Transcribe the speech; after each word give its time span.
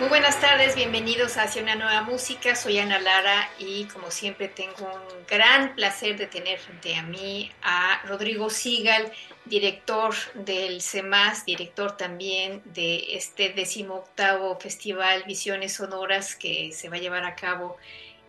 Muy 0.00 0.08
buenas 0.08 0.40
tardes, 0.40 0.76
bienvenidos 0.76 1.36
Hacia 1.36 1.62
una 1.62 1.74
nueva 1.74 2.00
música. 2.00 2.56
Soy 2.56 2.78
Ana 2.78 2.98
Lara 3.00 3.50
y 3.58 3.84
como 3.84 4.10
siempre 4.10 4.48
tengo 4.48 4.86
un 4.86 5.26
gran 5.28 5.74
placer 5.74 6.16
de 6.16 6.26
tener 6.26 6.58
frente 6.58 6.96
a 6.96 7.02
mí 7.02 7.52
a 7.60 8.00
Rodrigo 8.06 8.48
Sigal, 8.48 9.12
director 9.44 10.14
del 10.32 10.80
CEMAS, 10.80 11.44
director 11.44 11.98
también 11.98 12.62
de 12.64 13.14
este 13.14 13.50
decimoctavo 13.50 14.58
Festival 14.58 15.24
Visiones 15.24 15.74
Sonoras 15.74 16.34
que 16.34 16.72
se 16.72 16.88
va 16.88 16.96
a 16.96 17.00
llevar 17.00 17.24
a 17.26 17.34
cabo 17.34 17.76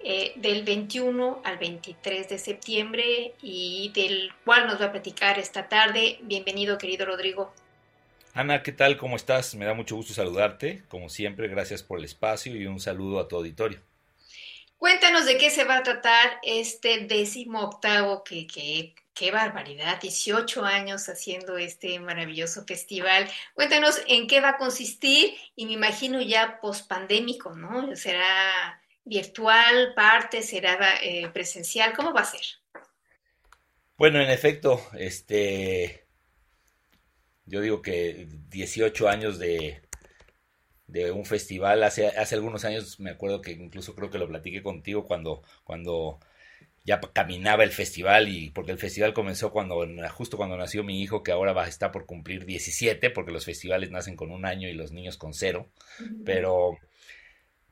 eh, 0.04 0.34
del 0.36 0.64
21 0.64 1.42
al 1.46 1.58
23 1.58 2.28
de 2.28 2.38
septiembre 2.38 3.34
y 3.42 3.94
del 3.96 4.34
cual 4.44 4.68
nos 4.68 4.82
va 4.82 4.88
a 4.88 4.92
platicar 4.92 5.40
esta 5.40 5.70
tarde. 5.70 6.20
Bienvenido, 6.24 6.78
querido 6.78 7.06
Rodrigo. 7.06 7.54
Ana, 8.34 8.64
¿qué 8.64 8.72
tal? 8.72 8.98
¿Cómo 8.98 9.18
estás? 9.18 9.56
Me 9.56 9.66
da 9.66 9.74
mucho 9.74 9.98
gusto 9.98 10.14
saludarte. 10.14 10.84
Como 10.88 11.10
siempre, 11.10 11.50
gracias 11.50 11.84
por 11.84 12.00
el 12.00 12.06
espacio 12.06 12.56
y 12.56 12.66
un 12.66 12.80
saludo 12.80 13.20
a 13.20 13.28
tu 13.28 13.36
auditorio. 13.36 13.80
Cuéntanos 14.78 15.26
de 15.26 15.38
qué 15.38 15.50
se 15.50 15.66
va 15.66 15.78
a 15.78 15.84
tratar 15.84 16.40
este 16.42 17.06
décimo 17.06 17.62
octavo, 17.62 18.24
que, 18.24 18.48
qué 19.14 19.32
barbaridad, 19.32 20.00
18 20.00 20.64
años 20.64 21.08
haciendo 21.10 21.58
este 21.58 22.00
maravilloso 22.00 22.64
festival. 22.66 23.30
Cuéntanos 23.54 24.02
en 24.08 24.28
qué 24.28 24.40
va 24.40 24.52
a 24.52 24.58
consistir 24.58 25.36
y 25.56 25.66
me 25.66 25.74
imagino 25.74 26.22
ya 26.22 26.60
pospandémico, 26.62 27.54
¿no? 27.54 27.96
¿Será 27.98 28.82
virtual, 29.04 29.94
parte, 29.94 30.42
será 30.42 30.78
eh, 31.04 31.28
presencial? 31.34 31.94
¿Cómo 31.94 32.14
va 32.14 32.22
a 32.22 32.26
ser? 32.26 32.46
Bueno, 33.98 34.22
en 34.22 34.32
efecto, 34.32 34.82
este 34.98 36.08
yo 37.52 37.60
digo 37.60 37.82
que 37.82 38.28
18 38.50 39.10
años 39.10 39.38
de, 39.38 39.82
de 40.88 41.12
un 41.12 41.26
festival, 41.26 41.84
hace, 41.84 42.08
hace 42.08 42.36
algunos 42.36 42.64
años 42.64 42.98
me 43.02 43.10
acuerdo 43.10 43.42
que 43.42 43.52
incluso 43.52 43.94
creo 43.94 44.10
que 44.10 44.18
lo 44.18 44.28
platiqué 44.30 44.64
contigo 44.64 45.06
cuando, 45.06 45.44
cuando 45.66 46.20
ya 46.86 47.02
caminaba 47.02 47.66
el 47.66 47.72
festival 47.72 48.30
y 48.30 48.52
porque 48.52 48.72
el 48.72 48.78
festival 48.78 49.14
comenzó 49.14 49.52
cuando 49.52 49.86
justo 50.12 50.38
cuando 50.38 50.56
nació 50.56 50.86
mi 50.86 51.02
hijo 51.02 51.24
que 51.24 51.34
ahora 51.34 51.52
va 51.52 51.66
a 51.66 51.68
estar 51.68 51.92
por 51.92 52.06
cumplir 52.06 52.46
17 52.46 53.10
porque 53.10 53.34
los 53.34 53.44
festivales 53.44 53.92
nacen 53.92 54.16
con 54.16 54.32
un 54.32 54.46
año 54.46 54.70
y 54.70 54.74
los 54.74 54.94
niños 54.94 55.18
con 55.18 55.34
cero. 55.34 55.70
Pero 56.26 56.78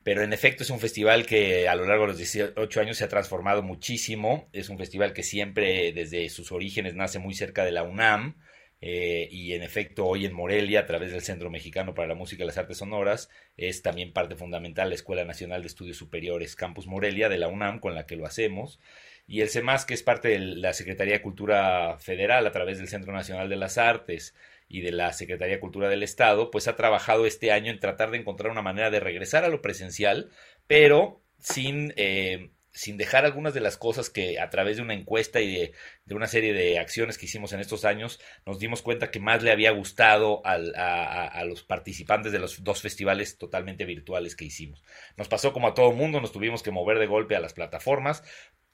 pero 0.02 0.22
en 0.22 0.32
efecto 0.34 0.62
es 0.62 0.70
un 0.70 0.80
festival 0.80 1.24
que 1.24 1.68
a 1.68 1.74
lo 1.74 1.86
largo 1.86 2.04
de 2.04 2.08
los 2.08 2.18
18 2.18 2.80
años 2.80 2.98
se 2.98 3.04
ha 3.04 3.08
transformado 3.08 3.62
muchísimo. 3.62 4.48
Es 4.52 4.68
un 4.68 4.78
festival 4.78 5.14
que 5.14 5.22
siempre 5.22 5.92
desde 5.92 6.28
sus 6.28 6.52
orígenes 6.52 6.94
nace 6.94 7.18
muy 7.18 7.34
cerca 7.34 7.64
de 7.64 7.72
la 7.72 7.82
UNAM 7.82 8.36
eh, 8.82 9.28
y 9.30 9.52
en 9.52 9.62
efecto 9.62 10.06
hoy 10.06 10.24
en 10.24 10.32
Morelia, 10.32 10.80
a 10.80 10.86
través 10.86 11.12
del 11.12 11.20
Centro 11.20 11.50
Mexicano 11.50 11.94
para 11.94 12.08
la 12.08 12.14
Música 12.14 12.42
y 12.44 12.46
las 12.46 12.56
Artes 12.56 12.78
Sonoras, 12.78 13.28
es 13.56 13.82
también 13.82 14.12
parte 14.12 14.36
fundamental 14.36 14.88
la 14.88 14.94
Escuela 14.94 15.24
Nacional 15.24 15.60
de 15.60 15.68
Estudios 15.68 15.98
Superiores 15.98 16.56
Campus 16.56 16.86
Morelia 16.86 17.28
de 17.28 17.38
la 17.38 17.48
UNAM, 17.48 17.80
con 17.80 17.94
la 17.94 18.06
que 18.06 18.16
lo 18.16 18.26
hacemos, 18.26 18.80
y 19.26 19.42
el 19.42 19.50
CEMAS, 19.50 19.84
que 19.84 19.94
es 19.94 20.02
parte 20.02 20.28
de 20.28 20.38
la 20.38 20.72
Secretaría 20.72 21.14
de 21.14 21.22
Cultura 21.22 21.98
Federal 21.98 22.46
a 22.46 22.52
través 22.52 22.78
del 22.78 22.88
Centro 22.88 23.12
Nacional 23.12 23.48
de 23.48 23.56
las 23.56 23.78
Artes 23.78 24.34
y 24.66 24.80
de 24.80 24.92
la 24.92 25.12
Secretaría 25.12 25.56
de 25.56 25.60
Cultura 25.60 25.88
del 25.88 26.02
Estado, 26.02 26.50
pues 26.50 26.66
ha 26.66 26.76
trabajado 26.76 27.26
este 27.26 27.52
año 27.52 27.70
en 27.70 27.80
tratar 27.80 28.10
de 28.10 28.18
encontrar 28.18 28.50
una 28.50 28.62
manera 28.62 28.90
de 28.90 29.00
regresar 29.00 29.44
a 29.44 29.48
lo 29.48 29.62
presencial, 29.62 30.30
pero 30.66 31.22
sin... 31.38 31.92
Eh, 31.96 32.50
sin 32.72 32.96
dejar 32.96 33.24
algunas 33.24 33.54
de 33.54 33.60
las 33.60 33.76
cosas 33.76 34.10
que 34.10 34.38
a 34.38 34.48
través 34.50 34.76
de 34.76 34.82
una 34.82 34.94
encuesta 34.94 35.40
y 35.40 35.72
de, 36.06 36.14
una 36.14 36.26
serie 36.26 36.52
de 36.52 36.78
acciones 36.78 37.18
que 37.18 37.26
hicimos 37.26 37.52
en 37.52 37.60
estos 37.60 37.84
años, 37.84 38.20
nos 38.46 38.58
dimos 38.58 38.82
cuenta 38.82 39.10
que 39.10 39.20
más 39.20 39.42
le 39.42 39.50
había 39.50 39.70
gustado 39.72 40.40
a, 40.44 40.54
a, 40.54 41.44
los 41.44 41.62
participantes 41.62 42.32
de 42.32 42.38
los 42.38 42.62
dos 42.62 42.80
festivales 42.80 43.38
totalmente 43.38 43.84
virtuales 43.84 44.36
que 44.36 44.44
hicimos. 44.44 44.82
Nos 45.16 45.28
pasó 45.28 45.52
como 45.52 45.68
a 45.68 45.74
todo 45.74 45.92
mundo, 45.92 46.20
nos 46.20 46.32
tuvimos 46.32 46.62
que 46.62 46.70
mover 46.70 46.98
de 46.98 47.06
golpe 47.06 47.36
a 47.36 47.40
las 47.40 47.54
plataformas, 47.54 48.22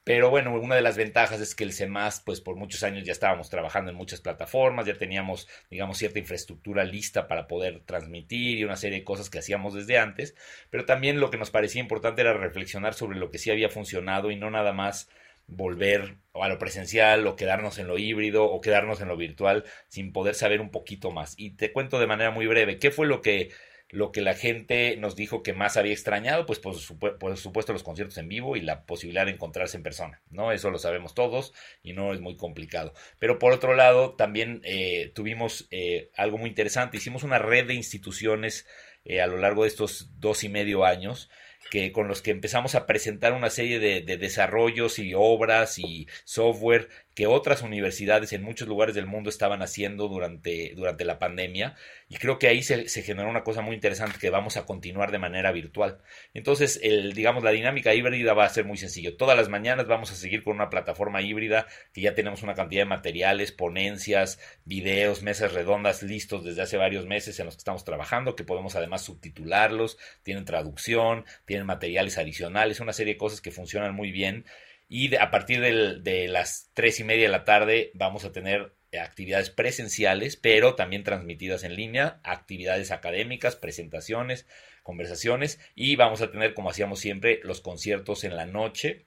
pero 0.06 0.30
bueno, 0.30 0.54
una 0.54 0.76
de 0.76 0.82
las 0.82 0.96
ventajas 0.96 1.40
es 1.40 1.56
que 1.56 1.64
el 1.64 1.72
CEMAS, 1.72 2.20
pues 2.20 2.40
por 2.40 2.54
muchos 2.54 2.84
años 2.84 3.02
ya 3.02 3.10
estábamos 3.10 3.50
trabajando 3.50 3.90
en 3.90 3.96
muchas 3.96 4.20
plataformas, 4.20 4.86
ya 4.86 4.94
teníamos, 4.94 5.48
digamos, 5.68 5.98
cierta 5.98 6.20
infraestructura 6.20 6.84
lista 6.84 7.26
para 7.26 7.48
poder 7.48 7.80
transmitir 7.84 8.58
y 8.58 8.62
una 8.62 8.76
serie 8.76 9.00
de 9.00 9.04
cosas 9.04 9.30
que 9.30 9.40
hacíamos 9.40 9.74
desde 9.74 9.98
antes, 9.98 10.36
pero 10.70 10.84
también 10.84 11.18
lo 11.18 11.28
que 11.32 11.38
nos 11.38 11.50
parecía 11.50 11.80
importante 11.80 12.20
era 12.20 12.34
reflexionar 12.34 12.94
sobre 12.94 13.18
lo 13.18 13.32
que 13.32 13.38
sí 13.38 13.50
había 13.50 13.68
funcionado 13.68 14.30
y 14.30 14.36
no 14.36 14.48
nada 14.48 14.72
más 14.72 15.08
volver 15.48 16.18
a 16.34 16.48
lo 16.48 16.58
presencial 16.60 17.26
o 17.26 17.34
quedarnos 17.34 17.80
en 17.80 17.88
lo 17.88 17.98
híbrido 17.98 18.44
o 18.44 18.60
quedarnos 18.60 19.00
en 19.00 19.08
lo 19.08 19.16
virtual 19.16 19.64
sin 19.88 20.12
poder 20.12 20.36
saber 20.36 20.60
un 20.60 20.70
poquito 20.70 21.10
más. 21.10 21.34
Y 21.36 21.56
te 21.56 21.72
cuento 21.72 21.98
de 21.98 22.06
manera 22.06 22.30
muy 22.30 22.46
breve, 22.46 22.78
¿qué 22.78 22.92
fue 22.92 23.08
lo 23.08 23.22
que 23.22 23.50
lo 23.90 24.10
que 24.10 24.20
la 24.20 24.34
gente 24.34 24.96
nos 24.96 25.14
dijo 25.14 25.42
que 25.42 25.52
más 25.52 25.76
había 25.76 25.92
extrañado, 25.92 26.44
pues 26.44 26.58
por, 26.58 26.76
supuesto 26.76 27.72
los 27.72 27.82
conciertos 27.82 28.18
en 28.18 28.28
vivo 28.28 28.56
y 28.56 28.60
la 28.60 28.84
posibilidad 28.84 29.26
de 29.26 29.32
encontrarse 29.32 29.76
en 29.76 29.82
persona, 29.82 30.22
¿no? 30.30 30.50
Eso 30.50 30.70
lo 30.70 30.78
sabemos 30.78 31.14
todos 31.14 31.52
y 31.82 31.92
no 31.92 32.12
es 32.12 32.20
muy 32.20 32.36
complicado. 32.36 32.92
Pero 33.18 33.38
por 33.38 33.52
otro 33.52 33.74
lado, 33.74 34.14
también 34.14 34.60
eh, 34.64 35.12
tuvimos 35.14 35.68
eh, 35.70 36.10
algo 36.16 36.38
muy 36.38 36.48
interesante, 36.48 36.96
hicimos 36.96 37.22
una 37.22 37.38
red 37.38 37.66
de 37.66 37.74
instituciones 37.74 38.66
eh, 39.04 39.20
a 39.20 39.26
lo 39.28 39.36
largo 39.36 39.62
de 39.62 39.68
estos 39.68 40.10
dos 40.18 40.42
y 40.42 40.48
medio 40.48 40.84
años 40.84 41.30
que 41.70 41.90
con 41.90 42.06
los 42.06 42.22
que 42.22 42.30
empezamos 42.30 42.76
a 42.76 42.86
presentar 42.86 43.32
una 43.32 43.50
serie 43.50 43.80
de, 43.80 44.00
de, 44.00 44.16
desarrollos 44.16 45.00
y 45.00 45.14
obras 45.16 45.80
y 45.80 46.06
software 46.24 46.88
que 47.16 47.26
otras 47.26 47.62
universidades 47.62 48.34
en 48.34 48.42
muchos 48.42 48.68
lugares 48.68 48.94
del 48.94 49.06
mundo 49.06 49.30
estaban 49.30 49.62
haciendo 49.62 50.06
durante, 50.06 50.74
durante 50.76 51.06
la 51.06 51.18
pandemia 51.18 51.74
y 52.10 52.16
creo 52.16 52.38
que 52.38 52.46
ahí 52.46 52.62
se, 52.62 52.86
generó 53.02 53.30
una 53.30 53.42
cosa 53.42 53.62
muy 53.62 53.74
interesante 53.74 54.18
que 54.20 54.28
vamos 54.28 54.58
a 54.58 54.66
continuar 54.66 55.10
de 55.10 55.18
manera 55.18 55.50
virtual. 55.50 55.96
Entonces, 56.34 56.78
el, 56.82 57.14
digamos, 57.14 57.42
la 57.42 57.52
dinámica 57.52 57.94
híbrida 57.94 58.34
va 58.34 58.44
a 58.44 58.50
ser 58.50 58.66
muy 58.66 58.76
sencillo. 58.76 59.16
Todas 59.16 59.34
las 59.34 59.48
mañanas 59.48 59.86
vamos 59.86 60.12
a 60.12 60.14
seguir 60.14 60.44
con 60.44 60.56
una 60.56 60.68
plataforma 60.68 61.22
híbrida 61.22 61.66
que 61.94 62.02
ya 62.02 62.14
tenemos 62.14 62.42
una 62.42 62.54
cantidad 62.54 62.82
de 62.82 62.90
materiales, 62.90 63.50
ponencias, 63.50 64.38
videos, 64.66 65.22
mesas 65.22 65.54
redondas 65.54 66.02
listos 66.02 66.44
desde 66.44 66.60
hace 66.60 66.76
varios 66.76 67.06
meses 67.06 67.40
en 67.40 67.46
los 67.46 67.54
que 67.54 67.60
estamos 67.60 67.84
trabajando, 67.84 68.36
que 68.36 68.44
podemos 68.44 68.76
además 68.76 69.00
subtitularlos, 69.00 69.96
tienen 70.22 70.44
traducción, 70.44 71.24
tienen 71.46 71.64
materiales 71.64 72.18
adicionales, 72.18 72.80
una 72.80 72.92
serie 72.92 73.14
de 73.14 73.18
cosas 73.18 73.40
que 73.40 73.50
funcionan 73.50 73.94
muy 73.94 74.12
bien 74.12 74.44
y 74.88 75.14
a 75.16 75.30
partir 75.30 75.60
de 75.60 76.28
las 76.28 76.70
tres 76.74 77.00
y 77.00 77.04
media 77.04 77.24
de 77.24 77.32
la 77.32 77.44
tarde 77.44 77.90
vamos 77.94 78.24
a 78.24 78.32
tener 78.32 78.76
actividades 78.98 79.50
presenciales, 79.50 80.36
pero 80.36 80.74
también 80.74 81.04
transmitidas 81.04 81.64
en 81.64 81.76
línea, 81.76 82.20
actividades 82.22 82.90
académicas, 82.90 83.56
presentaciones, 83.56 84.46
conversaciones 84.82 85.60
y 85.74 85.96
vamos 85.96 86.22
a 86.22 86.30
tener, 86.30 86.54
como 86.54 86.70
hacíamos 86.70 87.00
siempre, 87.00 87.40
los 87.42 87.60
conciertos 87.60 88.24
en 88.24 88.36
la 88.36 88.46
noche 88.46 89.06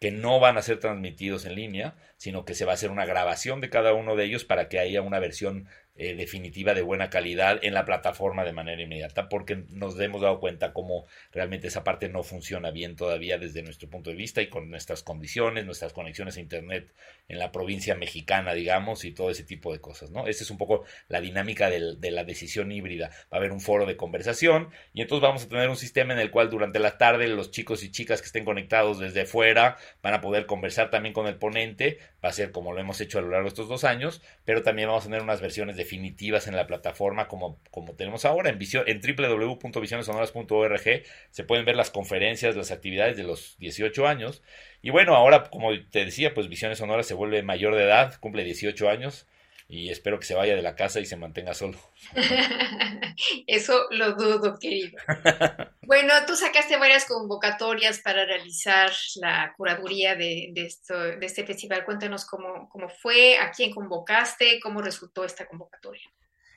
que 0.00 0.10
no 0.10 0.40
van 0.40 0.56
a 0.56 0.62
ser 0.62 0.80
transmitidos 0.80 1.44
en 1.44 1.54
línea, 1.54 1.94
sino 2.16 2.46
que 2.46 2.54
se 2.54 2.64
va 2.64 2.72
a 2.72 2.74
hacer 2.74 2.90
una 2.90 3.04
grabación 3.04 3.60
de 3.60 3.68
cada 3.68 3.92
uno 3.92 4.16
de 4.16 4.24
ellos 4.24 4.46
para 4.46 4.68
que 4.68 4.78
haya 4.78 5.02
una 5.02 5.18
versión 5.18 5.68
eh, 5.96 6.14
definitiva 6.14 6.74
de 6.74 6.82
buena 6.82 7.10
calidad 7.10 7.58
en 7.62 7.74
la 7.74 7.84
plataforma 7.84 8.44
de 8.44 8.52
manera 8.52 8.82
inmediata, 8.82 9.28
porque 9.28 9.64
nos 9.70 9.98
hemos 10.00 10.22
dado 10.22 10.40
cuenta 10.40 10.72
cómo 10.72 11.06
realmente 11.32 11.68
esa 11.68 11.84
parte 11.84 12.08
no 12.08 12.22
funciona 12.22 12.70
bien 12.70 12.96
todavía 12.96 13.38
desde 13.38 13.62
nuestro 13.62 13.90
punto 13.90 14.10
de 14.10 14.16
vista 14.16 14.40
y 14.40 14.48
con 14.48 14.70
nuestras 14.70 15.02
condiciones, 15.02 15.66
nuestras 15.66 15.92
conexiones 15.92 16.36
a 16.36 16.40
Internet 16.40 16.92
en 17.28 17.38
la 17.38 17.52
provincia 17.52 17.94
mexicana, 17.94 18.54
digamos, 18.54 19.04
y 19.04 19.12
todo 19.12 19.30
ese 19.30 19.44
tipo 19.44 19.72
de 19.72 19.80
cosas, 19.80 20.10
¿no? 20.10 20.26
Esa 20.26 20.44
es 20.44 20.50
un 20.50 20.58
poco 20.58 20.84
la 21.08 21.20
dinámica 21.20 21.70
de 21.70 22.10
la 22.10 22.24
decisión 22.24 22.72
híbrida. 22.72 23.10
Va 23.32 23.36
a 23.36 23.36
haber 23.36 23.52
un 23.52 23.60
foro 23.60 23.86
de 23.86 23.96
conversación 23.96 24.70
y 24.92 25.02
entonces 25.02 25.22
vamos 25.22 25.44
a 25.44 25.48
tener 25.48 25.68
un 25.68 25.76
sistema 25.76 26.12
en 26.12 26.18
el 26.18 26.30
cual 26.30 26.50
durante 26.50 26.78
la 26.78 26.98
tarde 26.98 27.28
los 27.28 27.50
chicos 27.50 27.82
y 27.82 27.90
chicas 27.90 28.20
que 28.20 28.26
estén 28.26 28.44
conectados 28.44 28.98
desde 28.98 29.26
fuera 29.26 29.76
van 30.02 30.14
a 30.14 30.20
poder 30.20 30.46
conversar 30.46 30.90
también 30.90 31.12
con 31.12 31.26
el 31.26 31.36
ponente, 31.36 31.98
va 32.24 32.30
a 32.30 32.32
ser 32.32 32.52
como 32.52 32.72
lo 32.72 32.80
hemos 32.80 33.00
hecho 33.00 33.18
a 33.18 33.22
lo 33.22 33.28
largo 33.28 33.44
de 33.44 33.48
estos 33.50 33.68
dos 33.68 33.84
años, 33.84 34.22
pero 34.44 34.62
también 34.62 34.88
vamos 34.88 35.04
a 35.04 35.06
tener 35.08 35.22
unas 35.22 35.40
versiones 35.40 35.76
de 35.76 35.79
definitivas 35.80 36.46
en 36.46 36.56
la 36.56 36.66
plataforma 36.66 37.26
como, 37.26 37.58
como 37.70 37.94
tenemos 37.94 38.24
ahora 38.24 38.50
en, 38.50 38.58
en 38.86 39.00
www.visionesonoras.org 39.00 41.02
se 41.30 41.44
pueden 41.44 41.64
ver 41.64 41.76
las 41.76 41.90
conferencias, 41.90 42.56
las 42.56 42.70
actividades 42.70 43.16
de 43.16 43.24
los 43.24 43.56
18 43.58 44.06
años. 44.06 44.42
Y 44.82 44.90
bueno, 44.90 45.16
ahora 45.16 45.44
como 45.44 45.70
te 45.90 46.04
decía, 46.04 46.34
pues 46.34 46.48
Visiones 46.48 46.78
Sonoras 46.78 47.06
se 47.06 47.14
vuelve 47.14 47.42
mayor 47.42 47.74
de 47.74 47.84
edad, 47.84 48.18
cumple 48.20 48.44
18 48.44 48.88
años 48.88 49.26
y 49.70 49.88
espero 49.88 50.18
que 50.18 50.26
se 50.26 50.34
vaya 50.34 50.56
de 50.56 50.62
la 50.62 50.74
casa 50.74 50.98
y 50.98 51.06
se 51.06 51.16
mantenga 51.16 51.54
solo. 51.54 51.78
Eso 53.46 53.86
lo 53.90 54.14
dudo, 54.14 54.58
querido. 54.58 54.98
bueno, 55.82 56.12
tú 56.26 56.34
sacaste 56.34 56.76
varias 56.76 57.04
convocatorias 57.04 58.00
para 58.00 58.24
realizar 58.24 58.90
la 59.20 59.54
curaduría 59.56 60.16
de, 60.16 60.52
esto, 60.56 60.98
de 60.98 61.24
este 61.24 61.46
festival. 61.46 61.84
Cuéntanos 61.84 62.26
cómo, 62.26 62.68
cómo 62.68 62.88
fue, 62.88 63.38
a 63.38 63.52
quién 63.52 63.70
convocaste, 63.70 64.58
cómo 64.60 64.82
resultó 64.82 65.24
esta 65.24 65.46
convocatoria. 65.46 66.10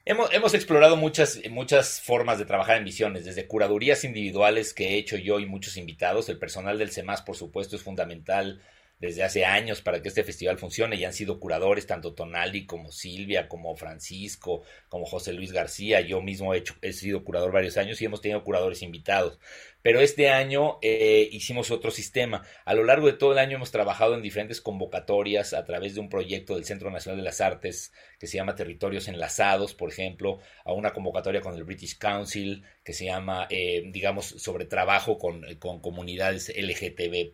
Hemos, 0.05 0.33
hemos, 0.33 0.55
explorado 0.55 0.97
muchas, 0.97 1.39
muchas 1.51 2.01
formas 2.01 2.39
de 2.39 2.45
trabajar 2.45 2.77
en 2.77 2.83
visiones, 2.83 3.25
desde 3.25 3.47
curadurías 3.47 4.03
individuales 4.03 4.73
que 4.73 4.89
he 4.89 4.97
hecho 4.97 5.17
yo 5.17 5.39
y 5.39 5.45
muchos 5.45 5.77
invitados. 5.77 6.29
El 6.29 6.39
personal 6.39 6.79
del 6.79 6.91
CEMAS, 6.91 7.21
por 7.21 7.35
supuesto, 7.37 7.75
es 7.75 7.83
fundamental 7.83 8.61
desde 9.03 9.23
hace 9.23 9.43
años 9.43 9.81
para 9.81 10.01
que 10.01 10.07
este 10.07 10.23
festival 10.23 10.57
funcione 10.57 10.95
y 10.95 11.03
han 11.03 11.11
sido 11.11 11.37
curadores 11.37 11.85
tanto 11.85 12.13
Tonali 12.13 12.65
como 12.65 12.89
Silvia, 12.89 13.49
como 13.49 13.75
Francisco, 13.75 14.63
como 14.87 15.05
José 15.05 15.33
Luis 15.33 15.51
García. 15.51 15.99
Yo 15.99 16.21
mismo 16.21 16.53
he, 16.53 16.59
hecho, 16.59 16.75
he 16.81 16.93
sido 16.93 17.25
curador 17.25 17.51
varios 17.51 17.75
años 17.75 18.01
y 18.01 18.05
hemos 18.05 18.21
tenido 18.21 18.45
curadores 18.45 18.81
invitados. 18.81 19.39
Pero 19.83 19.99
este 19.99 20.29
año 20.29 20.79
eh, 20.81 21.27
hicimos 21.31 21.69
otro 21.69 21.91
sistema. 21.91 22.43
A 22.63 22.73
lo 22.73 22.85
largo 22.85 23.07
de 23.07 23.13
todo 23.13 23.33
el 23.33 23.37
año 23.37 23.57
hemos 23.57 23.71
trabajado 23.71 24.15
en 24.15 24.21
diferentes 24.21 24.61
convocatorias 24.61 25.53
a 25.53 25.65
través 25.65 25.93
de 25.93 25.99
un 25.99 26.07
proyecto 26.07 26.55
del 26.55 26.63
Centro 26.63 26.89
Nacional 26.89 27.17
de 27.17 27.25
las 27.25 27.41
Artes 27.41 27.91
que 28.17 28.25
se 28.25 28.37
llama 28.37 28.55
Territorios 28.55 29.09
Enlazados, 29.09 29.75
por 29.75 29.89
ejemplo, 29.89 30.39
a 30.63 30.71
una 30.71 30.93
convocatoria 30.93 31.41
con 31.41 31.53
el 31.55 31.65
British 31.65 31.97
Council 31.97 32.63
que 32.85 32.93
se 32.93 33.05
llama, 33.05 33.45
eh, 33.49 33.83
digamos, 33.91 34.25
sobre 34.25 34.63
trabajo 34.63 35.17
con, 35.17 35.43
con 35.55 35.81
comunidades 35.81 36.53
LGTB+, 36.55 37.33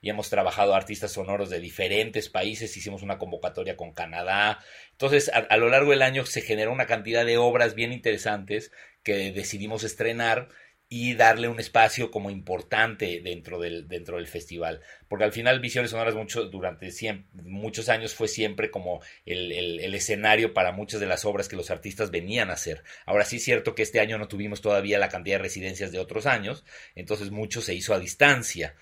y 0.00 0.10
hemos 0.10 0.30
trabajado 0.30 0.74
artistas 0.74 1.10
sonoros 1.10 1.50
de 1.50 1.58
diferentes 1.58 2.28
países, 2.28 2.76
hicimos 2.76 3.02
una 3.02 3.18
convocatoria 3.18 3.76
con 3.76 3.92
Canadá. 3.92 4.60
Entonces, 4.92 5.28
a, 5.30 5.38
a 5.38 5.56
lo 5.56 5.68
largo 5.68 5.90
del 5.90 6.02
año 6.02 6.24
se 6.26 6.42
generó 6.42 6.72
una 6.72 6.86
cantidad 6.86 7.26
de 7.26 7.38
obras 7.38 7.74
bien 7.74 7.92
interesantes 7.92 8.70
que 9.02 9.32
decidimos 9.32 9.84
estrenar 9.84 10.48
y 10.88 11.14
darle 11.14 11.48
un 11.48 11.58
espacio 11.58 12.12
como 12.12 12.30
importante 12.30 13.20
dentro 13.22 13.58
del, 13.58 13.88
dentro 13.88 14.16
del 14.16 14.28
festival. 14.28 14.80
Porque 15.08 15.24
al 15.24 15.32
final 15.32 15.58
Visiones 15.58 15.90
Sonoras 15.90 16.14
mucho, 16.14 16.44
durante 16.44 16.88
muchos 17.32 17.88
años 17.88 18.14
fue 18.14 18.28
siempre 18.28 18.70
como 18.70 19.00
el, 19.24 19.50
el, 19.50 19.94
escenario 19.94 20.54
para 20.54 20.70
muchas 20.70 21.00
de 21.00 21.06
las 21.06 21.24
obras 21.24 21.48
que 21.48 21.56
los 21.56 21.70
artistas 21.72 22.12
venían 22.12 22.50
a 22.50 22.54
hacer. 22.54 22.84
Ahora 23.04 23.24
sí 23.24 23.36
es 23.36 23.44
cierto 23.44 23.74
que 23.74 23.82
este 23.82 23.98
año 23.98 24.16
no 24.16 24.28
tuvimos 24.28 24.60
todavía 24.60 24.98
la 24.98 25.08
cantidad 25.08 25.36
de 25.38 25.42
residencias 25.42 25.90
de 25.90 25.98
otros 25.98 26.24
años, 26.26 26.64
entonces 26.94 27.30
mucho 27.30 27.62
se 27.62 27.74
hizo 27.74 27.92
a 27.92 27.98
distancia. 27.98 28.76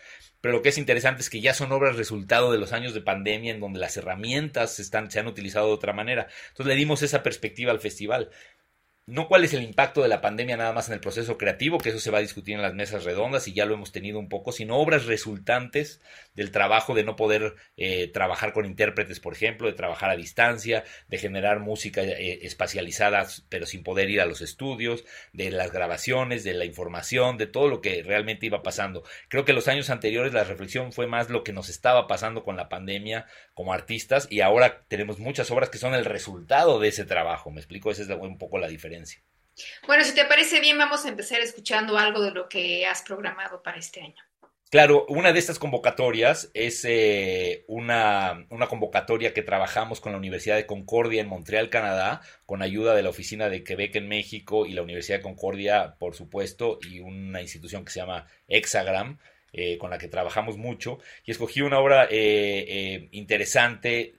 Pero 0.45 0.57
lo 0.57 0.61
que 0.63 0.69
es 0.69 0.77
interesante 0.77 1.23
es 1.23 1.31
que 1.31 1.41
ya 1.41 1.55
son 1.55 1.73
obras 1.73 1.97
resultado 1.97 2.53
de 2.53 2.59
los 2.59 2.75
años 2.75 2.93
de 2.93 3.01
pandemia 3.01 3.51
en 3.51 3.61
donde 3.61 3.81
las 3.81 3.97
herramientas 3.97 4.79
están, 4.79 5.11
se 5.11 5.19
han 5.19 5.27
utilizado 5.27 5.69
de 5.69 5.73
otra 5.73 5.95
manera. 5.95 6.29
Entonces 6.49 6.67
le 6.67 6.75
dimos 6.75 7.01
esa 7.01 7.23
perspectiva 7.23 7.73
al 7.73 7.81
festival 7.81 8.29
no 9.07 9.29
cuál 9.29 9.45
es 9.45 9.53
el 9.53 9.63
impacto 9.63 10.03
de 10.03 10.09
la 10.09 10.23
pandemia 10.23 10.57
nada 10.57 10.73
más 10.73 10.89
en 10.89 10.95
el 10.95 11.01
proceso 11.01 11.37
creativo, 11.37 11.79
que 11.79 11.91
eso 11.91 12.01
se 12.01 12.11
va 12.11 12.19
a 12.19 12.23
discutir 12.23 12.55
en 12.55 12.63
las 12.63 12.75
mesas 12.75 13.05
redondas 13.05 13.47
y 13.47 13.53
ya 13.53 13.67
lo 13.67 13.75
hemos 13.75 13.93
tenido 13.93 14.19
un 14.19 14.31
poco, 14.31 14.51
sino 14.51 14.77
obras 14.79 15.05
resultantes 15.05 16.01
del 16.35 16.51
trabajo 16.51 16.95
de 16.95 17.05
no 17.05 17.15
poder 17.15 17.55
eh, 17.77 18.09
trabajar 18.09 18.53
con 18.55 18.65
intérpretes, 18.65 19.21
por 19.21 19.35
ejemplo, 19.35 19.67
de 19.67 19.75
trabajar 19.75 20.11
a 20.11 20.17
distancia, 20.17 20.85
de 21.09 21.19
generar 21.19 21.61
música 21.61 22.03
eh, 22.03 22.41
espacializada 22.43 23.27
pero 23.49 23.67
sin 23.67 23.83
poder 23.83 24.11
ir 24.11 24.21
a 24.21 24.27
los 24.27 24.41
estudios, 24.41 25.05
de 25.33 25.51
las 25.51 25.71
grabaciones, 25.71 26.45
de 26.45 26.55
la 26.55 26.65
información, 26.65 27.37
de 27.37 27.47
todo 27.47 27.69
lo 27.69 27.81
que 27.81 28.03
realmente 28.03 28.47
iba 28.47 28.63
pasando. 28.63 29.05
Creo 29.29 29.45
que 29.45 29.53
los 29.53 29.69
años 29.69 29.91
anteriores 29.91 30.33
la 30.33 30.45
reflexión 30.45 30.93
fue 30.93 31.07
más 31.07 31.29
lo 31.29 31.45
que 31.45 31.53
nos 31.53 31.69
estaba 31.69 32.07
pasando 32.07 32.43
con 32.43 32.57
la 32.57 32.69
pandemia 32.69 33.27
como 33.55 33.73
artistas 33.73 34.27
y 34.31 34.41
ahora 34.41 34.85
tenemos 34.89 35.19
muchas 35.19 35.51
obras 35.51 35.71
que 35.71 35.79
son 35.79 35.95
el 35.95 36.05
resultado 36.05 36.79
de 36.81 36.89
ese 36.89 37.05
trabajo. 37.05 37.51
¿Me 37.51 37.61
explico? 37.61 37.91
Esa 37.91 38.03
es 38.03 38.09
un 38.09 38.39
poco 38.39 38.59
la 38.59 38.69
diferencia. 38.69 39.23
Bueno, 39.87 40.05
si 40.05 40.15
te 40.15 40.25
parece 40.25 40.61
bien, 40.61 40.77
vamos 40.77 41.05
a 41.05 41.09
empezar 41.09 41.41
escuchando 41.41 41.97
algo 41.97 42.21
de 42.21 42.33
lo 42.33 42.49
que 42.49 42.87
has 42.87 43.03
programado 43.03 43.63
para 43.63 43.79
este 43.79 44.01
año. 44.01 44.23
Claro, 44.71 45.07
una 45.09 45.33
de 45.33 45.39
estas 45.39 45.61
convocatorias 45.61 46.51
es 46.53 46.85
eh, 46.85 47.65
una, 47.69 48.45
una, 48.51 48.67
convocatoria 48.67 49.33
que 49.33 49.43
trabajamos 49.43 50.01
con 50.01 50.11
la 50.11 50.19
Universidad 50.19 50.57
de 50.57 50.67
Concordia 50.67 51.21
en 51.21 51.29
Montreal, 51.29 51.71
Canadá, 51.71 52.23
con 52.45 52.61
ayuda 52.61 52.97
de 52.97 53.05
la 53.05 53.11
Oficina 53.11 53.49
de 53.49 53.63
Quebec 53.63 53.95
en 53.95 54.09
México 54.09 54.67
y 54.67 54.73
la 54.73 54.83
Universidad 54.83 55.19
de 55.19 55.23
Concordia, 55.23 55.95
por 56.01 56.17
supuesto, 56.17 56.81
y 56.83 56.99
una 56.99 57.41
institución 57.41 57.85
que 57.85 57.93
se 57.93 58.01
llama 58.01 58.27
Hexagram, 58.49 59.21
eh, 59.55 59.79
con 59.79 59.91
la 59.91 59.99
que 59.99 60.09
trabajamos 60.09 60.57
mucho, 60.59 60.99
y 61.25 61.31
escogí 61.31 61.61
una 61.63 61.79
obra 61.79 62.09
eh, 62.11 63.09
interesante, 63.13 64.15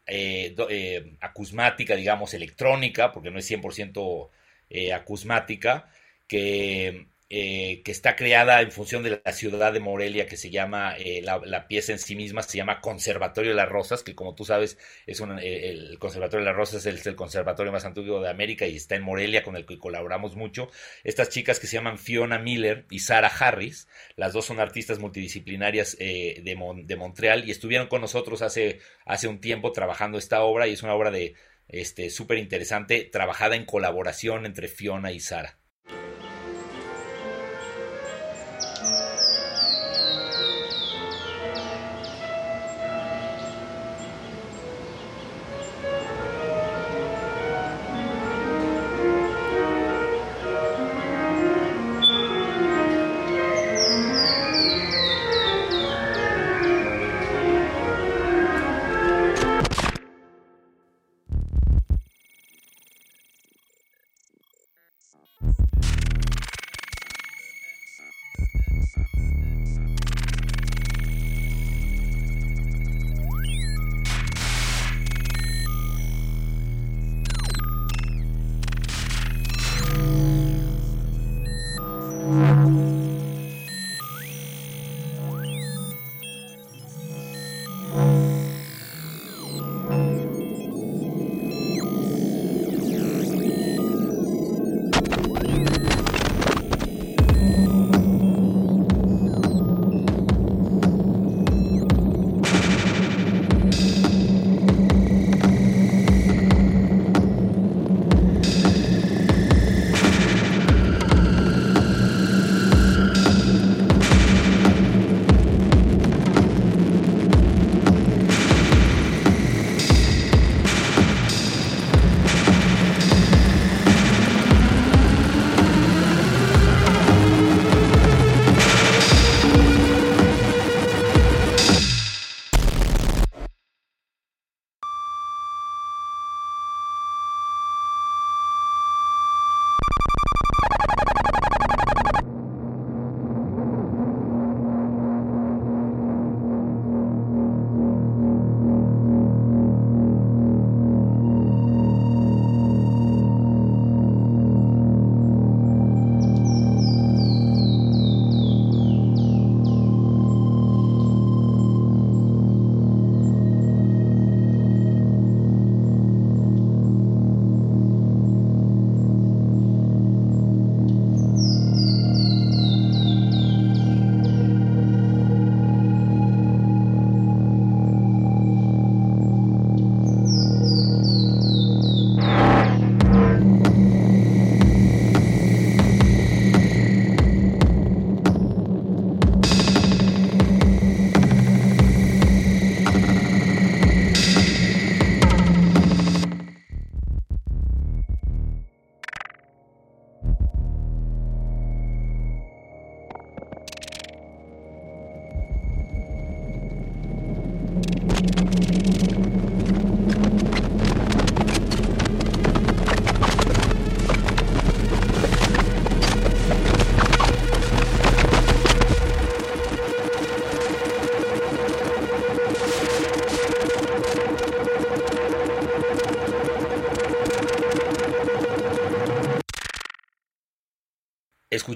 acusmática, 1.20 1.96
digamos, 1.96 2.34
electrónica, 2.34 3.12
porque 3.12 3.32
no 3.32 3.40
es 3.40 3.52
100% 3.52 4.30
eh, 4.70 4.94
acusmática 4.94 5.88
que, 6.28 7.08
eh, 7.30 7.82
que, 7.84 7.92
está 7.92 8.16
creada 8.16 8.62
en 8.62 8.72
función 8.72 9.02
de 9.02 9.22
la 9.24 9.34
ciudad 9.34 9.74
de 9.74 9.80
Morelia, 9.80 10.28
que 10.28 10.38
se 10.38 10.52
llama, 10.52 10.96
eh, 10.98 11.22
la, 11.24 11.68
pieza 11.68 11.92
en 11.92 12.00
sí 12.00 12.16
misma 12.16 12.44
se 12.44 12.58
llama 12.58 12.82
Conservatorio 12.82 13.52
de 13.52 13.56
las 13.56 13.68
Rosas, 13.68 14.04
que 14.04 14.14
como 14.14 14.36
tú 14.36 14.46
sabes, 14.46 14.78
es 15.08 15.20
un, 15.20 15.40
el 15.40 15.98
Conservatorio 15.98 16.46
de 16.46 16.52
las 16.52 16.58
Rosas 16.58 16.86
es 16.86 17.06
el, 17.08 17.16
conservatorio 17.16 17.72
más 17.72 17.86
antiguo 17.86 18.22
de 18.22 18.30
América 18.30 18.68
y 18.68 18.76
está 18.76 18.96
en 18.96 19.04
Morelia, 19.04 19.44
con 19.44 19.56
el 19.56 19.66
que 19.66 19.80
colaboramos 19.80 20.36
mucho. 20.36 20.70
Estas 21.04 21.30
chicas 21.30 21.60
que 21.60 21.68
se 21.68 21.78
llaman 21.78 21.98
Fiona 21.98 22.38
Miller 22.38 22.86
y 22.92 23.00
Sarah 23.00 23.32
Harris, 23.40 23.88
las 24.16 24.34
dos 24.34 24.46
son 24.46 24.60
artistas 24.60 25.00
multidisciplinarias 25.00 25.98
de, 25.98 26.42
de 26.44 26.96
Montreal 26.96 27.48
y 27.48 27.52
estuvieron 27.52 27.88
con 27.88 28.02
nosotros 28.02 28.42
hace, 28.44 28.80
hace 29.06 29.28
un 29.28 29.40
tiempo 29.40 29.72
trabajando 29.72 30.18
esta 30.18 30.44
obra 30.44 30.68
y 30.68 30.74
es 30.74 30.84
una 30.84 30.94
obra 30.94 31.12
de 31.12 31.34
este, 31.68 32.10
súper 32.10 32.38
interesante, 32.38 33.04
trabajada 33.04 33.56
en 33.56 33.66
colaboración 33.66 34.46
entre 34.46 34.68
Fiona 34.68 35.12
y 35.12 35.20
Sara. 35.20 35.58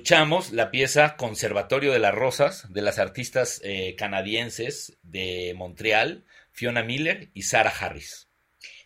Escuchamos 0.10 0.51
la 0.54 0.72
pieza 0.72 1.16
Conservatorio 1.18 1.92
de 1.92 2.00
las 2.00 2.16
Rosas 2.16 2.66
de 2.74 2.82
las 2.82 2.98
artistas 2.98 3.62
eh, 3.63 3.94
canadienses 3.96 4.98
de 5.04 5.54
Montreal, 5.56 6.25
Fiona 6.51 6.82
Miller 6.82 7.30
y 7.36 7.44
Sarah 7.44 7.72
Harris. 7.80 8.28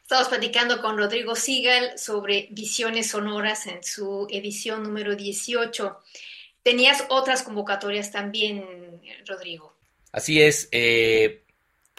Estamos 0.01 0.27
platicando 0.27 0.81
con 0.81 0.97
Rodrigo 0.97 1.37
Sigal 1.37 1.97
sobre 1.97 2.49
Visiones 2.51 3.11
Sonoras 3.11 3.67
en 3.67 3.81
su 3.85 4.27
edición 4.31 4.83
número 4.83 5.15
18. 5.15 5.97
Tenías 6.61 7.05
otras 7.07 7.43
convocatorias 7.43 8.11
también, 8.11 9.01
Rodrigo. 9.25 9.77
Así 10.11 10.41
es. 10.41 10.67
Eh, 10.73 11.45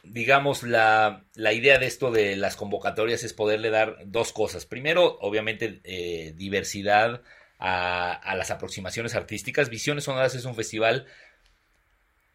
digamos, 0.02 0.64
la, 0.64 1.25
idea 1.35 1.78
de 1.78 1.87
esto 1.87 2.11
de 2.11 2.37
las 2.37 2.57
convocatorias 2.57 3.25
es 3.25 3.33
poderle 3.33 3.71
dar 3.71 3.97
dos 4.04 4.35
cosas. 4.35 4.66
Primero, 4.66 5.16
obviamente, 5.23 5.81
eh, 5.85 6.35
diversidad 6.37 7.23
a, 7.58 8.12
a, 8.12 8.37
las 8.37 8.50
aproximaciones 8.50 9.14
artísticas. 9.14 9.68
Visiones 9.68 10.04
Sonoras 10.04 10.34
es 10.34 10.44
un 10.44 10.54
festival 10.54 11.06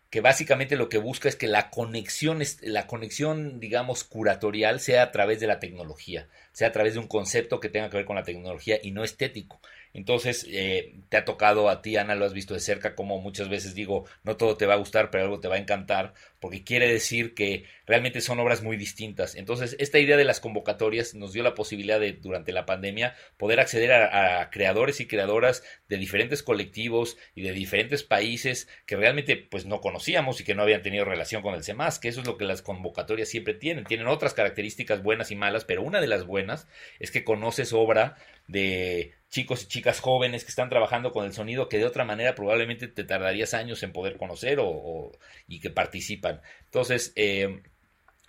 que 0.09 0.21
básicamente 0.21 0.75
lo 0.75 0.89
que 0.89 0.97
busca 0.97 1.29
es 1.29 1.35
que 1.35 1.47
la 1.47 1.69
conexión, 1.69 2.41
la 2.61 2.87
conexión, 2.87 3.59
digamos, 3.59 4.03
curatorial 4.03 4.79
sea 4.79 5.03
a 5.03 5.11
través 5.11 5.39
de 5.39 5.45
la 5.47 5.59
tecnología, 5.59 6.27
sea 6.51 6.69
a 6.69 6.71
través 6.71 6.93
de 6.93 6.99
un 6.99 7.07
concepto 7.07 7.59
que 7.59 7.69
tenga 7.69 7.89
que 7.89 7.97
ver 7.97 8.05
con 8.05 8.15
la 8.15 8.23
tecnología 8.23 8.79
y 8.81 8.91
no 8.91 9.03
estético. 9.03 9.61
Entonces, 9.93 10.45
eh, 10.49 10.95
te 11.09 11.17
ha 11.17 11.25
tocado 11.25 11.69
a 11.69 11.81
ti, 11.81 11.97
Ana, 11.97 12.15
lo 12.15 12.25
has 12.25 12.33
visto 12.33 12.55
de 12.55 12.59
cerca, 12.59 12.95
como 12.95 13.19
muchas 13.19 13.49
veces 13.49 13.75
digo, 13.75 14.05
no 14.23 14.35
todo 14.35 14.57
te 14.57 14.65
va 14.65 14.73
a 14.73 14.77
gustar, 14.77 15.11
pero 15.11 15.25
algo 15.25 15.39
te 15.39 15.47
va 15.47 15.55
a 15.55 15.59
encantar, 15.59 16.13
porque 16.39 16.63
quiere 16.63 16.91
decir 16.91 17.33
que 17.33 17.65
realmente 17.85 18.21
son 18.21 18.39
obras 18.39 18.61
muy 18.61 18.77
distintas. 18.77 19.35
Entonces, 19.35 19.75
esta 19.79 19.99
idea 19.99 20.17
de 20.17 20.23
las 20.23 20.39
convocatorias 20.39 21.15
nos 21.15 21.33
dio 21.33 21.43
la 21.43 21.55
posibilidad 21.55 21.99
de, 21.99 22.13
durante 22.13 22.51
la 22.51 22.65
pandemia, 22.65 23.15
poder 23.37 23.59
acceder 23.59 23.91
a, 23.91 24.49
creadores 24.49 24.99
y 24.99 25.07
creadoras 25.07 25.63
de 25.87 25.97
diferentes 25.97 26.43
colectivos 26.43 27.17
y 27.35 27.41
de 27.41 27.51
diferentes 27.51 28.03
países 28.03 28.67
que 28.85 28.95
realmente 28.95 29.35
pues 29.35 29.65
no 29.65 29.81
conocíamos 29.81 30.39
y 30.39 30.43
que 30.43 30.55
no 30.55 30.63
habían 30.63 30.81
tenido 30.81 31.05
relación 31.05 31.41
con 31.41 31.55
el 31.55 31.63
CEMAS, 31.63 31.99
que 31.99 32.07
eso 32.07 32.21
es 32.21 32.27
lo 32.27 32.37
que 32.37 32.45
las 32.45 32.61
convocatorias 32.61 33.29
siempre 33.29 33.53
tienen. 33.53 33.85
Tienen 33.85 34.07
otras 34.07 34.33
características 34.33 35.03
buenas 35.03 35.31
y 35.31 35.35
malas, 35.35 35.65
pero 35.65 35.81
una 35.81 36.01
de 36.01 36.07
las 36.07 36.25
buenas 36.25 36.67
es 36.99 37.11
que 37.11 37.23
conoces 37.23 37.73
obra 37.73 38.15
de 38.47 39.13
chicos 39.29 39.63
y 39.63 39.67
chicas 39.67 39.99
jóvenes 39.99 40.43
que 40.43 40.49
están 40.49 40.69
trabajando 40.69 41.11
con 41.11 41.25
el 41.25 41.33
sonido 41.33 41.69
que 41.69 41.77
de 41.77 41.85
otra 41.85 42.03
manera 42.03 42.33
probablemente 42.35 42.87
te 42.87 43.03
tardarías 43.03 43.53
años 43.53 43.83
en 43.83 43.93
poder 43.93 44.17
conocer 44.17 44.57
o, 44.59 45.11
y 45.47 45.59
que 45.59 45.69
participan. 45.69 46.28
Entonces, 46.65 47.13
eh, 47.15 47.61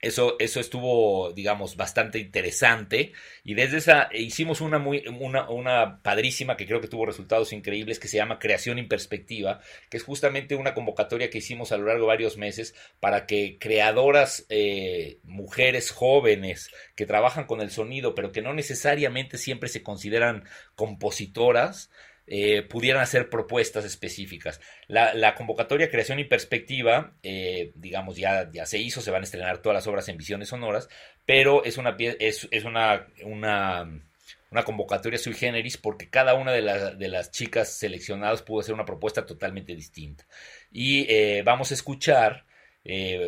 eso, 0.00 0.36
eso 0.38 0.60
estuvo, 0.60 1.32
digamos, 1.32 1.76
bastante 1.76 2.18
interesante. 2.18 3.12
Y 3.44 3.54
desde 3.54 3.78
esa 3.78 4.08
hicimos 4.14 4.60
una 4.62 4.78
muy, 4.78 5.06
una, 5.08 5.48
una 5.50 6.00
padrísima 6.02 6.56
que 6.56 6.66
creo 6.66 6.80
que 6.80 6.88
tuvo 6.88 7.04
resultados 7.06 7.52
increíbles, 7.52 7.98
que 7.98 8.08
se 8.08 8.16
llama 8.16 8.38
Creación 8.38 8.78
en 8.78 8.88
Perspectiva, 8.88 9.60
que 9.90 9.98
es 9.98 10.02
justamente 10.02 10.54
una 10.54 10.72
convocatoria 10.72 11.28
que 11.28 11.38
hicimos 11.38 11.72
a 11.72 11.76
lo 11.76 11.86
largo 11.86 12.04
de 12.04 12.08
varios 12.08 12.38
meses 12.38 12.74
para 12.98 13.26
que 13.26 13.58
creadoras, 13.58 14.46
eh, 14.48 15.18
mujeres 15.22 15.90
jóvenes 15.90 16.70
que 16.96 17.06
trabajan 17.06 17.44
con 17.44 17.60
el 17.60 17.70
sonido, 17.70 18.14
pero 18.14 18.32
que 18.32 18.42
no 18.42 18.54
necesariamente 18.54 19.36
siempre 19.36 19.68
se 19.68 19.82
consideran 19.82 20.44
compositoras, 20.74 21.90
eh, 22.32 22.62
pudieran 22.62 23.02
hacer 23.02 23.28
propuestas 23.28 23.84
específicas. 23.84 24.60
La, 24.86 25.34
convocatoria 25.34 25.90
Creación 25.90 26.20
y 26.20 26.24
Perspectiva, 26.24 27.14
eh, 27.24 27.72
digamos, 27.74 28.16
ya, 28.16 28.48
ya 28.52 28.66
se 28.66 28.78
hizo, 28.78 29.00
se 29.00 29.10
van 29.10 29.22
a 29.22 29.24
estrenar 29.24 29.58
todas 29.58 29.74
las 29.74 29.88
obras 29.88 30.08
en 30.08 30.16
visiones 30.16 30.50
sonoras, 30.50 30.88
pero 31.26 31.64
es 31.64 31.76
una, 31.76 31.96
es, 31.98 32.46
es 32.52 32.64
una, 32.64 33.08
una, 33.24 34.62
convocatoria 34.64 35.18
sui 35.18 35.34
generis 35.34 35.76
porque 35.76 36.08
cada 36.08 36.34
una 36.34 36.52
de, 36.52 36.62
de, 36.96 37.08
las 37.08 37.32
chicas 37.32 37.76
seleccionadas 37.76 38.42
pudo 38.42 38.60
hacer 38.60 38.74
una 38.74 38.84
propuesta 38.84 39.26
totalmente 39.26 39.74
distinta. 39.74 40.24
Y 40.70 41.12
eh, 41.12 41.42
vamos 41.44 41.72
a 41.72 41.74
escuchar 41.74 42.44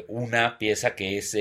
una 0.07 0.59
pieza 0.59 0.95
que 0.95 1.19
es 1.19 1.37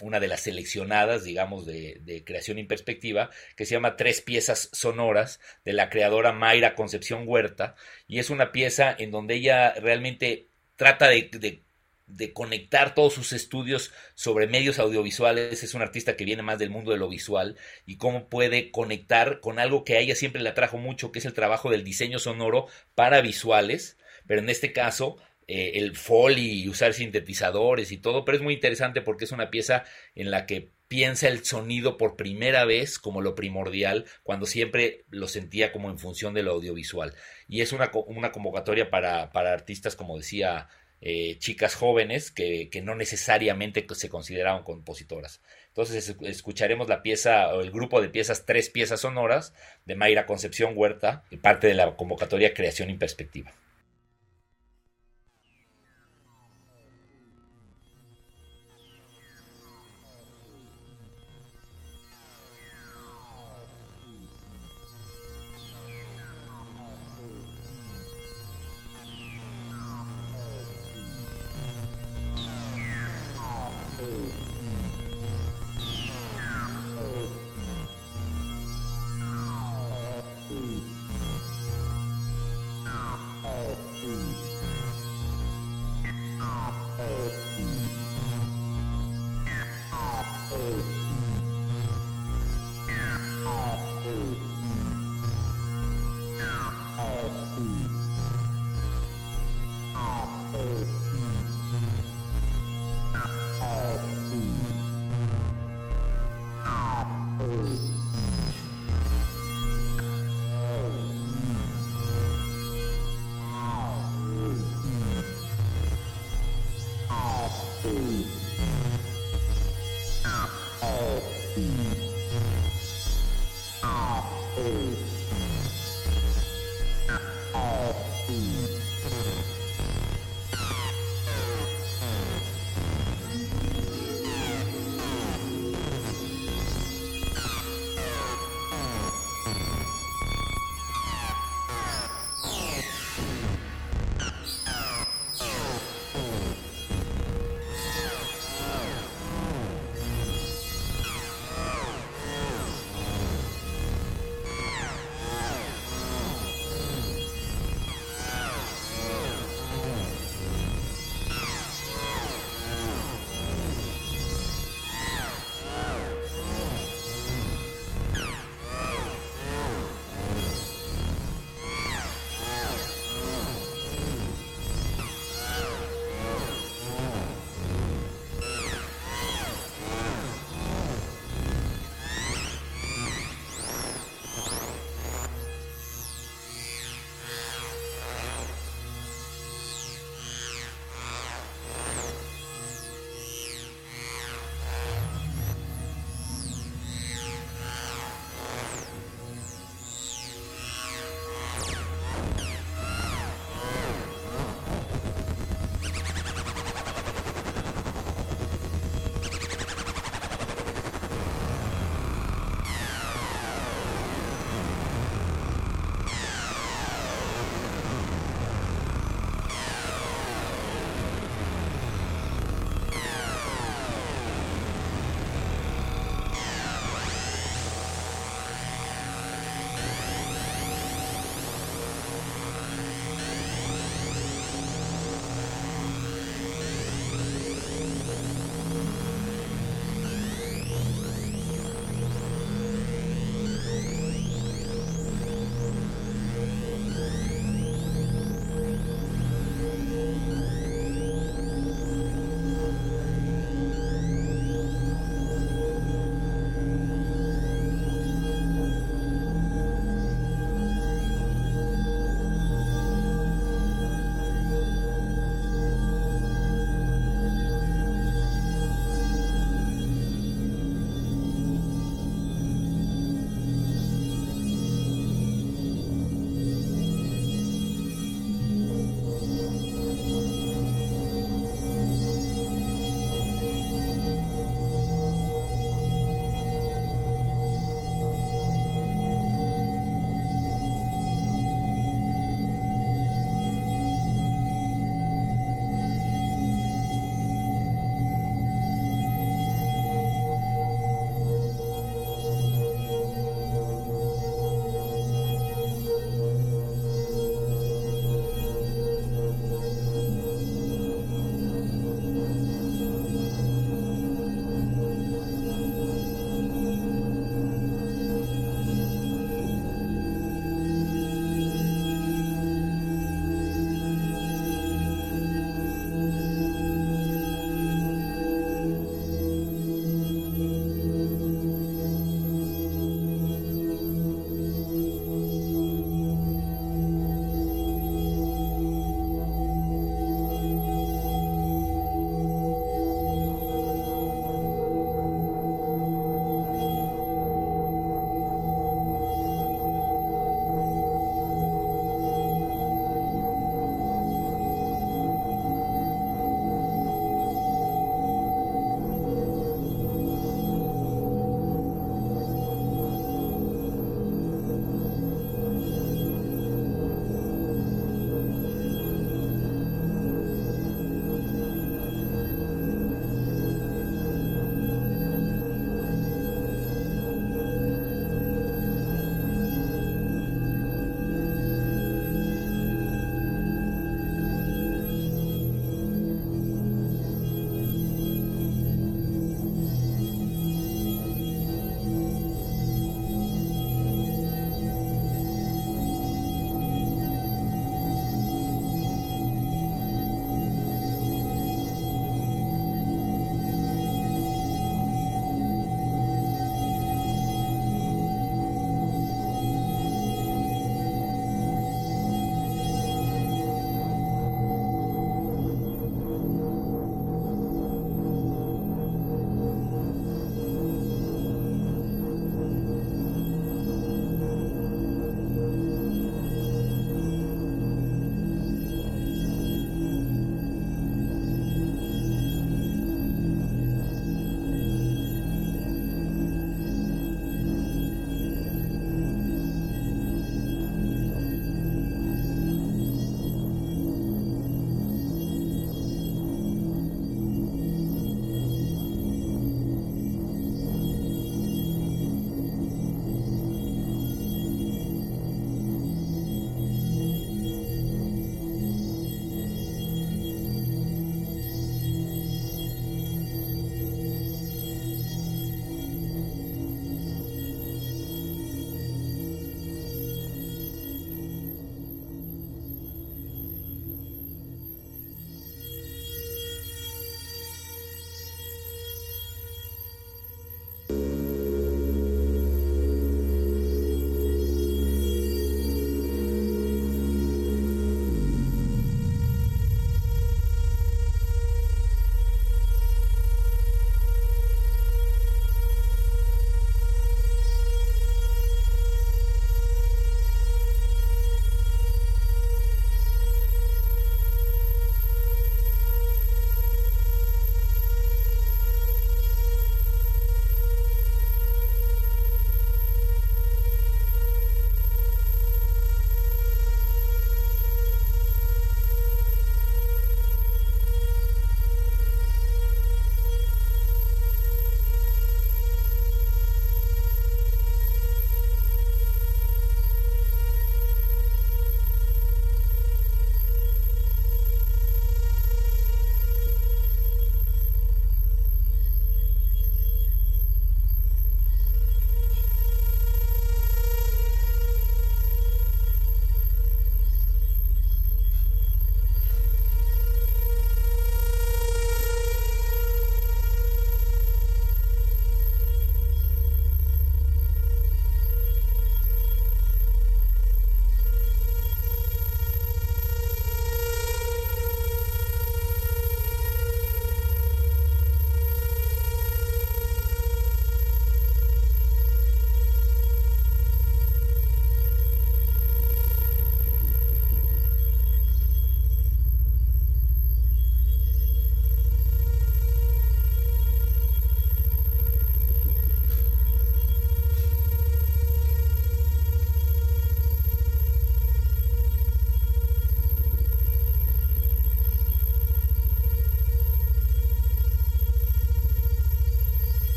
una 0.00 0.20
de 0.20 0.28
las 0.28 0.42
seleccionadas, 0.42 1.24
digamos, 1.24 1.66
de, 1.66 2.22
creación 2.24 2.58
en 2.58 2.66
perspectiva, 2.66 3.30
que 3.56 3.66
se 3.66 3.74
llama 3.74 3.96
Tres 3.96 4.20
piezas 4.20 4.68
sonoras, 4.72 5.40
de 5.64 5.72
la 5.72 5.90
creadora 5.90 6.32
Mayra 6.32 6.74
Concepción 6.74 7.24
Huerta, 7.26 7.76
y 8.08 8.18
es 8.18 8.30
una 8.30 8.52
pieza 8.52 8.94
en 8.98 9.10
donde 9.10 9.34
ella 9.34 9.74
realmente 9.74 10.48
trata 10.76 11.08
de, 11.08 11.62
conectar 12.32 12.94
todos 12.94 13.14
sus 13.14 13.32
estudios 13.32 13.92
sobre 14.14 14.46
medios 14.46 14.78
audiovisuales. 14.78 15.62
Es 15.62 15.74
una 15.74 15.84
artista 15.84 16.16
que 16.16 16.24
viene 16.24 16.42
más 16.42 16.58
del 16.58 16.70
mundo 16.70 16.92
de 16.92 16.98
lo 16.98 17.08
visual 17.08 17.56
y 17.86 17.96
cómo 17.96 18.28
puede 18.28 18.70
conectar 18.70 19.40
con 19.40 19.58
algo 19.58 19.84
que 19.84 19.96
a 19.96 20.00
ella 20.00 20.14
siempre 20.14 20.42
le 20.42 20.50
atrajo 20.50 20.76
mucho, 20.78 21.12
que 21.12 21.18
es 21.20 21.24
el 21.24 21.34
trabajo 21.34 21.70
del 21.70 21.84
diseño 21.84 22.18
sonoro 22.18 22.66
para 22.94 23.20
visuales, 23.20 23.96
pero 24.26 24.40
en 24.40 24.50
este 24.50 24.72
caso 24.72 25.18
eh, 25.46 25.72
el 25.74 25.96
foley 25.96 26.62
y 26.62 26.68
usar 26.68 26.94
sintetizadores 26.94 27.92
y 27.92 27.98
todo, 27.98 28.24
pero 28.24 28.36
es 28.36 28.42
muy 28.42 28.54
interesante 28.54 29.02
porque 29.02 29.24
es 29.24 29.32
una 29.32 29.50
pieza 29.50 29.84
en 30.14 30.30
la 30.30 30.46
que 30.46 30.70
piensa 30.88 31.28
el 31.28 31.44
sonido 31.44 31.96
por 31.96 32.16
primera 32.16 32.64
vez 32.64 32.98
como 32.98 33.20
lo 33.20 33.34
primordial, 33.34 34.06
cuando 34.22 34.46
siempre 34.46 35.04
lo 35.10 35.28
sentía 35.28 35.72
como 35.72 35.90
en 35.90 35.98
función 35.98 36.34
de 36.34 36.42
lo 36.42 36.52
audiovisual. 36.52 37.14
Y 37.48 37.60
es 37.60 37.72
una, 37.72 37.90
una 38.06 38.32
convocatoria 38.32 38.90
para, 38.90 39.30
para, 39.32 39.52
artistas, 39.52 39.96
como 39.96 40.16
decía, 40.16 40.68
eh, 41.00 41.36
chicas 41.38 41.74
jóvenes 41.74 42.30
que, 42.30 42.70
que, 42.70 42.80
no 42.80 42.94
necesariamente 42.94 43.86
se 43.94 44.08
consideraban 44.08 44.62
compositoras. 44.62 45.42
Entonces 45.68 46.16
escucharemos 46.22 46.88
la 46.88 47.02
pieza 47.02 47.52
o 47.54 47.60
el 47.60 47.70
grupo 47.70 48.00
de 48.00 48.08
piezas, 48.08 48.46
tres 48.46 48.70
piezas 48.70 49.00
sonoras 49.00 49.52
de 49.84 49.96
Mayra 49.96 50.26
Concepción 50.26 50.72
Huerta, 50.76 51.24
parte 51.42 51.66
de 51.66 51.74
la 51.74 51.96
convocatoria 51.96 52.54
Creación 52.54 52.90
en 52.90 52.98
Perspectiva. 52.98 53.52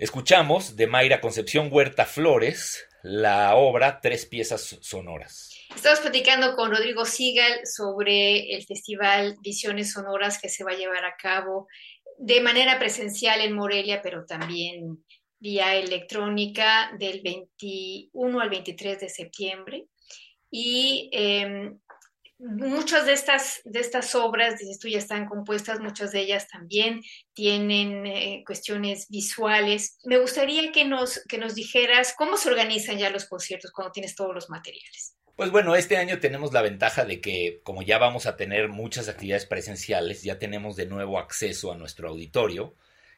Escuchamos 0.00 0.76
de 0.76 0.86
Mayra 0.86 1.20
Concepción 1.20 1.68
Huerta 1.70 2.06
Flores 2.06 2.88
la 3.02 3.54
obra 3.54 4.00
Tres 4.00 4.24
piezas 4.24 4.78
sonoras. 4.80 5.50
Estamos 5.76 6.00
platicando 6.00 6.56
con 6.56 6.70
Rodrigo 6.70 7.04
Sigal 7.04 7.66
sobre 7.66 8.54
el 8.54 8.64
festival 8.64 9.36
Visiones 9.42 9.92
Sonoras 9.92 10.40
que 10.40 10.48
se 10.48 10.64
va 10.64 10.70
a 10.70 10.76
llevar 10.76 11.04
a 11.04 11.16
cabo 11.16 11.68
de 12.16 12.40
manera 12.40 12.78
presencial 12.78 13.42
en 13.42 13.52
Morelia, 13.52 14.00
pero 14.00 14.24
también 14.24 15.04
vía 15.38 15.76
electrónica 15.76 16.92
del 16.98 17.20
21 17.20 18.40
al 18.40 18.48
23 18.48 19.00
de 19.00 19.08
septiembre. 19.10 19.84
Y 20.50 21.10
em, 21.12 21.78
muchas 22.40 23.06
de 23.06 23.12
estas, 23.12 23.60
de 23.64 23.80
estas 23.80 24.14
obras, 24.14 24.58
dices 24.58 24.78
tú, 24.78 24.88
ya 24.88 24.98
están 24.98 25.26
compuestas, 25.26 25.80
muchas 25.80 26.12
de 26.12 26.20
ellas 26.20 26.48
también 26.48 27.02
tienen 27.34 28.06
eh, 28.06 28.42
cuestiones 28.46 29.08
visuales. 29.08 29.98
Me 30.04 30.18
gustaría 30.18 30.72
que 30.72 30.84
nos, 30.84 31.22
que 31.28 31.38
nos 31.38 31.54
dijeras 31.54 32.14
cómo 32.16 32.36
se 32.36 32.48
organizan 32.48 32.98
ya 32.98 33.10
los 33.10 33.26
conciertos 33.26 33.70
cuando 33.72 33.92
tienes 33.92 34.14
todos 34.14 34.34
los 34.34 34.48
materiales. 34.48 35.16
Pues 35.36 35.50
bueno, 35.50 35.74
este 35.74 35.96
año 35.96 36.18
tenemos 36.20 36.52
la 36.52 36.62
ventaja 36.62 37.04
de 37.04 37.20
que 37.20 37.60
como 37.62 37.82
ya 37.82 37.98
vamos 37.98 38.26
a 38.26 38.36
tener 38.36 38.68
muchas 38.68 39.08
actividades 39.08 39.46
presenciales, 39.46 40.22
ya 40.22 40.38
tenemos 40.38 40.76
de 40.76 40.86
nuevo 40.86 41.18
acceso 41.18 41.72
a 41.72 41.76
nuestro 41.76 42.08
auditorio, 42.08 42.74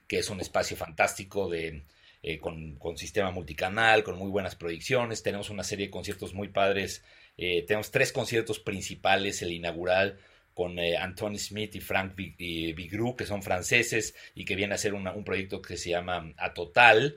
que 0.06 0.18
es 0.18 0.30
un 0.30 0.40
espacio 0.40 0.76
fantástico 0.76 1.48
de, 1.48 1.84
eh, 2.22 2.38
con, 2.38 2.76
con 2.76 2.96
sistema 2.96 3.32
multicanal, 3.32 4.04
con 4.04 4.16
muy 4.16 4.30
buenas 4.30 4.54
proyecciones. 4.54 5.24
Tenemos 5.24 5.50
una 5.50 5.64
serie 5.64 5.86
de 5.86 5.90
conciertos 5.90 6.34
muy 6.34 6.48
padres 6.48 7.02
eh, 7.36 7.64
tenemos 7.66 7.90
tres 7.90 8.12
conciertos 8.12 8.60
principales, 8.60 9.42
el 9.42 9.52
inaugural 9.52 10.18
con 10.54 10.78
eh, 10.78 10.96
Anthony 10.96 11.38
Smith 11.38 11.74
y 11.74 11.80
Frank 11.80 12.14
Vigru, 12.14 13.16
que 13.16 13.26
son 13.26 13.42
franceses 13.42 14.14
y 14.34 14.44
que 14.44 14.56
viene 14.56 14.74
a 14.74 14.78
ser 14.78 14.94
un 14.94 15.24
proyecto 15.24 15.62
que 15.62 15.76
se 15.76 15.90
llama 15.90 16.32
A 16.36 16.52
Total, 16.52 17.16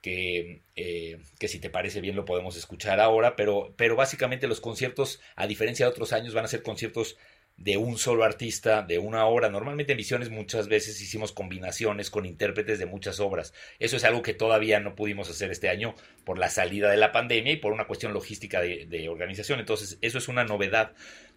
que, 0.00 0.64
eh, 0.74 1.18
que, 1.38 1.48
si 1.48 1.60
te 1.60 1.70
parece 1.70 2.00
bien 2.00 2.16
lo 2.16 2.24
podemos 2.24 2.56
escuchar 2.56 2.98
ahora, 3.00 3.36
pero, 3.36 3.72
pero 3.76 3.94
básicamente 3.94 4.48
los 4.48 4.60
conciertos, 4.60 5.20
a 5.36 5.46
diferencia 5.46 5.86
de 5.86 5.92
otros 5.92 6.12
años, 6.12 6.34
van 6.34 6.44
a 6.44 6.48
ser 6.48 6.62
conciertos 6.62 7.16
de 7.56 7.76
un 7.76 7.96
solo 7.98 8.24
artista, 8.24 8.82
de 8.82 8.98
una 8.98 9.26
obra. 9.26 9.48
Normalmente 9.48 9.92
en 9.92 9.98
Visiones 9.98 10.30
muchas 10.30 10.68
veces 10.68 11.00
hicimos 11.00 11.32
combinaciones 11.32 12.10
con 12.10 12.26
intérpretes 12.26 12.78
de 12.78 12.86
muchas 12.86 13.20
obras. 13.20 13.54
Eso 13.78 13.96
es 13.96 14.04
algo 14.04 14.22
que 14.22 14.34
todavía 14.34 14.80
no 14.80 14.94
pudimos 14.94 15.30
hacer 15.30 15.50
este 15.50 15.68
año 15.68 15.94
por 16.24 16.38
la 16.38 16.48
salida 16.48 16.90
de 16.90 16.96
la 16.96 17.12
pandemia 17.12 17.52
y 17.52 17.56
por 17.56 17.72
una 17.72 17.86
cuestión 17.86 18.12
logística 18.12 18.60
de, 18.60 19.08
organización. 19.08 19.60
Entonces, 19.60 19.98
eso 20.00 20.18
es 20.18 20.28
una 20.28 20.44
novedad. 20.44 20.92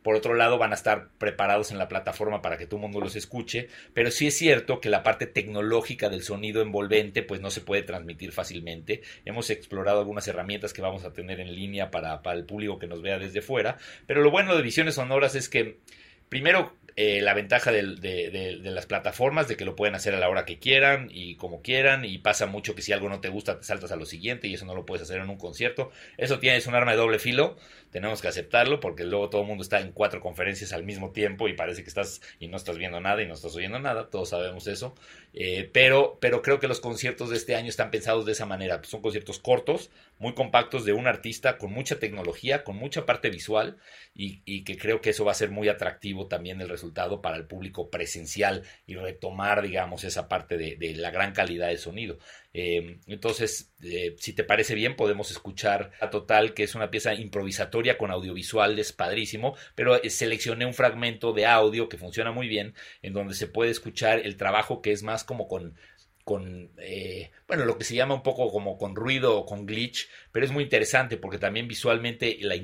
Por 0.06 0.14
otro 0.14 0.36
lado, 0.36 0.60
van 0.60 0.72
a 0.72 0.76
estar 0.76 1.10
preparados 1.18 1.72
en 1.72 1.80
la 1.80 1.88
plataforma 1.88 2.44
para 2.44 2.60
que 2.60 2.68
todo 2.68 2.78
el 2.78 2.84
mundo 2.84 3.00
los 3.00 3.16
escuche, 3.16 3.70
pero 3.96 4.12
sí 4.12 4.28
es 4.28 4.38
cierto 4.38 4.80
que 4.80 4.92
la 4.92 5.02
parte 5.02 5.26
tecnológica 5.26 6.10
del 6.10 6.22
sonido 6.22 6.62
envolvente 6.62 7.24
pues 7.24 7.42
no 7.42 7.50
se 7.50 7.62
puede 7.62 7.82
transmitir 7.82 8.32
fácilmente. 8.32 9.02
Hemos 9.26 9.50
explorado 9.50 9.98
algunas 9.98 10.28
herramientas 10.28 10.74
que 10.74 10.84
vamos 10.84 11.06
a 11.06 11.14
tener 11.14 11.40
en 11.40 11.56
línea 11.56 11.90
para, 11.90 12.22
para 12.22 12.38
el 12.38 12.46
público 12.46 12.78
que 12.78 12.86
nos 12.86 13.02
vea 13.02 13.18
desde 13.18 13.42
fuera, 13.42 13.80
pero 14.06 14.22
lo 14.22 14.30
bueno 14.30 14.56
de 14.56 14.62
Visiones 14.62 14.94
Sonoras 14.94 15.34
es 15.34 15.50
que 15.50 15.80
primero 16.36 16.74
eh, 16.98 17.22
la 17.22 17.34
ventaja 17.34 17.72
de, 17.72 18.60
las 18.62 18.86
plataformas, 18.86 19.48
de 19.48 19.56
que 19.56 19.64
lo 19.64 19.78
pueden 19.78 19.96
hacer 19.96 20.14
a 20.14 20.20
la 20.20 20.28
hora 20.28 20.44
que 20.44 20.60
quieran 20.60 21.08
y 21.10 21.38
como 21.38 21.62
quieran, 21.62 22.04
y 22.04 22.18
pasa 22.18 22.46
mucho 22.46 22.76
que 22.76 22.82
si 22.82 22.92
algo 22.92 23.08
no 23.08 23.22
te 23.22 23.30
gusta 23.30 23.58
te 23.58 23.64
saltas 23.64 23.94
a 23.94 23.96
lo 23.96 24.06
siguiente 24.06 24.50
y 24.50 24.54
eso 24.54 24.66
no 24.66 24.76
lo 24.76 24.86
puedes 24.86 25.04
hacer 25.04 25.22
en 25.22 25.30
un 25.30 25.38
concierto. 25.38 25.92
Eso 26.18 26.40
tienes 26.40 26.68
un 26.68 26.76
arma 26.76 26.92
de 26.92 26.98
doble 26.98 27.20
filo, 27.20 27.56
tenemos 27.90 28.22
que 28.22 28.28
aceptarlo 28.28 28.82
porque 28.82 29.06
luego 29.06 29.30
todo 29.30 29.44
el 29.44 29.48
mundo 29.48 29.62
está 29.62 29.80
en 29.80 29.94
cuatro 29.94 30.20
conferencias 30.20 30.74
al 30.74 30.84
mismo 30.84 31.12
tiempo 31.12 31.48
y 31.48 31.54
parece 31.54 31.84
que 31.84 31.88
estás 31.88 32.22
y 32.38 32.50
no 32.50 32.58
estás 32.58 32.78
viendo 32.78 33.00
nada 33.00 33.22
y 33.22 33.28
no 33.28 33.34
estás 33.34 33.56
oyendo 33.56 33.80
nada, 33.80 34.10
todos 34.10 34.30
sabemos 34.30 34.68
eso. 34.68 34.94
Eh, 35.34 35.70
pero, 35.72 36.18
pero 36.20 36.42
creo 36.42 36.60
que 36.60 36.68
los 36.68 36.82
conciertos 36.82 37.30
de 37.30 37.38
este 37.38 37.56
año 37.56 37.70
están 37.70 37.92
pensados 37.92 38.26
de 38.26 38.34
esa 38.34 38.46
manera, 38.46 38.82
son 38.84 39.02
conciertos 39.02 39.40
cortos, 39.40 39.90
muy 40.20 40.34
compactos 40.34 40.86
de 40.86 40.94
un 40.94 41.08
artista 41.08 41.58
con 41.58 41.72
mucha 41.72 42.00
tecnología, 42.00 42.64
con 42.64 42.78
mucha 42.78 43.06
parte 43.06 43.30
visual 43.30 43.78
y, 44.14 44.64
que 44.64 44.78
creo 44.78 45.02
que 45.02 45.10
eso 45.10 45.26
va 45.26 45.34
a 45.34 45.36
ser 45.36 45.52
muy 45.52 45.68
atractivo 45.68 46.28
también 46.28 46.62
el 46.62 46.70
resultado 46.70 47.22
para 47.22 47.36
el 47.38 47.46
público 47.46 47.90
presencial 47.90 48.64
y 48.88 48.96
retomar, 48.96 49.62
digamos, 49.62 50.04
esa 50.04 50.28
parte 50.30 50.58
de, 50.58 50.94
la 50.96 51.12
gran 51.12 51.34
calidad 51.34 51.68
de 51.68 51.78
sonido. 51.78 52.18
Eh, 52.54 53.00
entonces, 53.08 53.74
eh, 53.84 54.16
si 54.18 54.32
te 54.32 54.46
parece 54.46 54.76
bien, 54.76 54.96
podemos 54.96 55.30
escuchar 55.32 55.92
a 56.00 56.10
Total, 56.10 56.54
que 56.54 56.64
es 56.64 56.74
una 56.74 56.90
pieza 56.90 57.14
improvisatoria 57.14 57.98
con 57.98 58.12
audiovisual, 58.12 58.80
es 58.80 58.94
padrísimo, 58.94 59.56
pero 59.76 60.02
eh, 60.02 60.10
seleccioné 60.10 60.66
un 60.66 60.74
fragmento 60.74 61.34
de 61.34 61.46
audio 61.46 61.90
que 61.90 61.98
funciona 61.98 62.32
muy 62.32 62.48
bien, 62.48 62.74
en 63.02 63.12
donde 63.12 63.34
se 63.34 63.48
puede 63.48 63.72
escuchar 63.72 64.20
el 64.20 64.38
trabajo 64.38 64.82
que 64.82 64.94
es 64.94 65.04
más 65.04 65.26
como 65.26 65.50
con 65.50 65.76
con, 66.26 66.72
eh, 66.80 67.30
bueno, 67.48 67.66
lo 67.66 67.78
que 67.78 67.84
se 67.84 67.94
llama 67.94 68.16
un 68.16 68.24
poco 68.24 68.52
como 68.52 68.80
con 68.80 68.96
ruido 68.96 69.38
o 69.38 69.46
con 69.46 69.68
glitch, 69.68 70.10
pero 70.32 70.44
es 70.44 70.52
muy 70.52 70.64
interesante 70.64 71.18
porque 71.18 71.38
también 71.38 71.68
visualmente 71.68 72.40
la, 72.42 72.56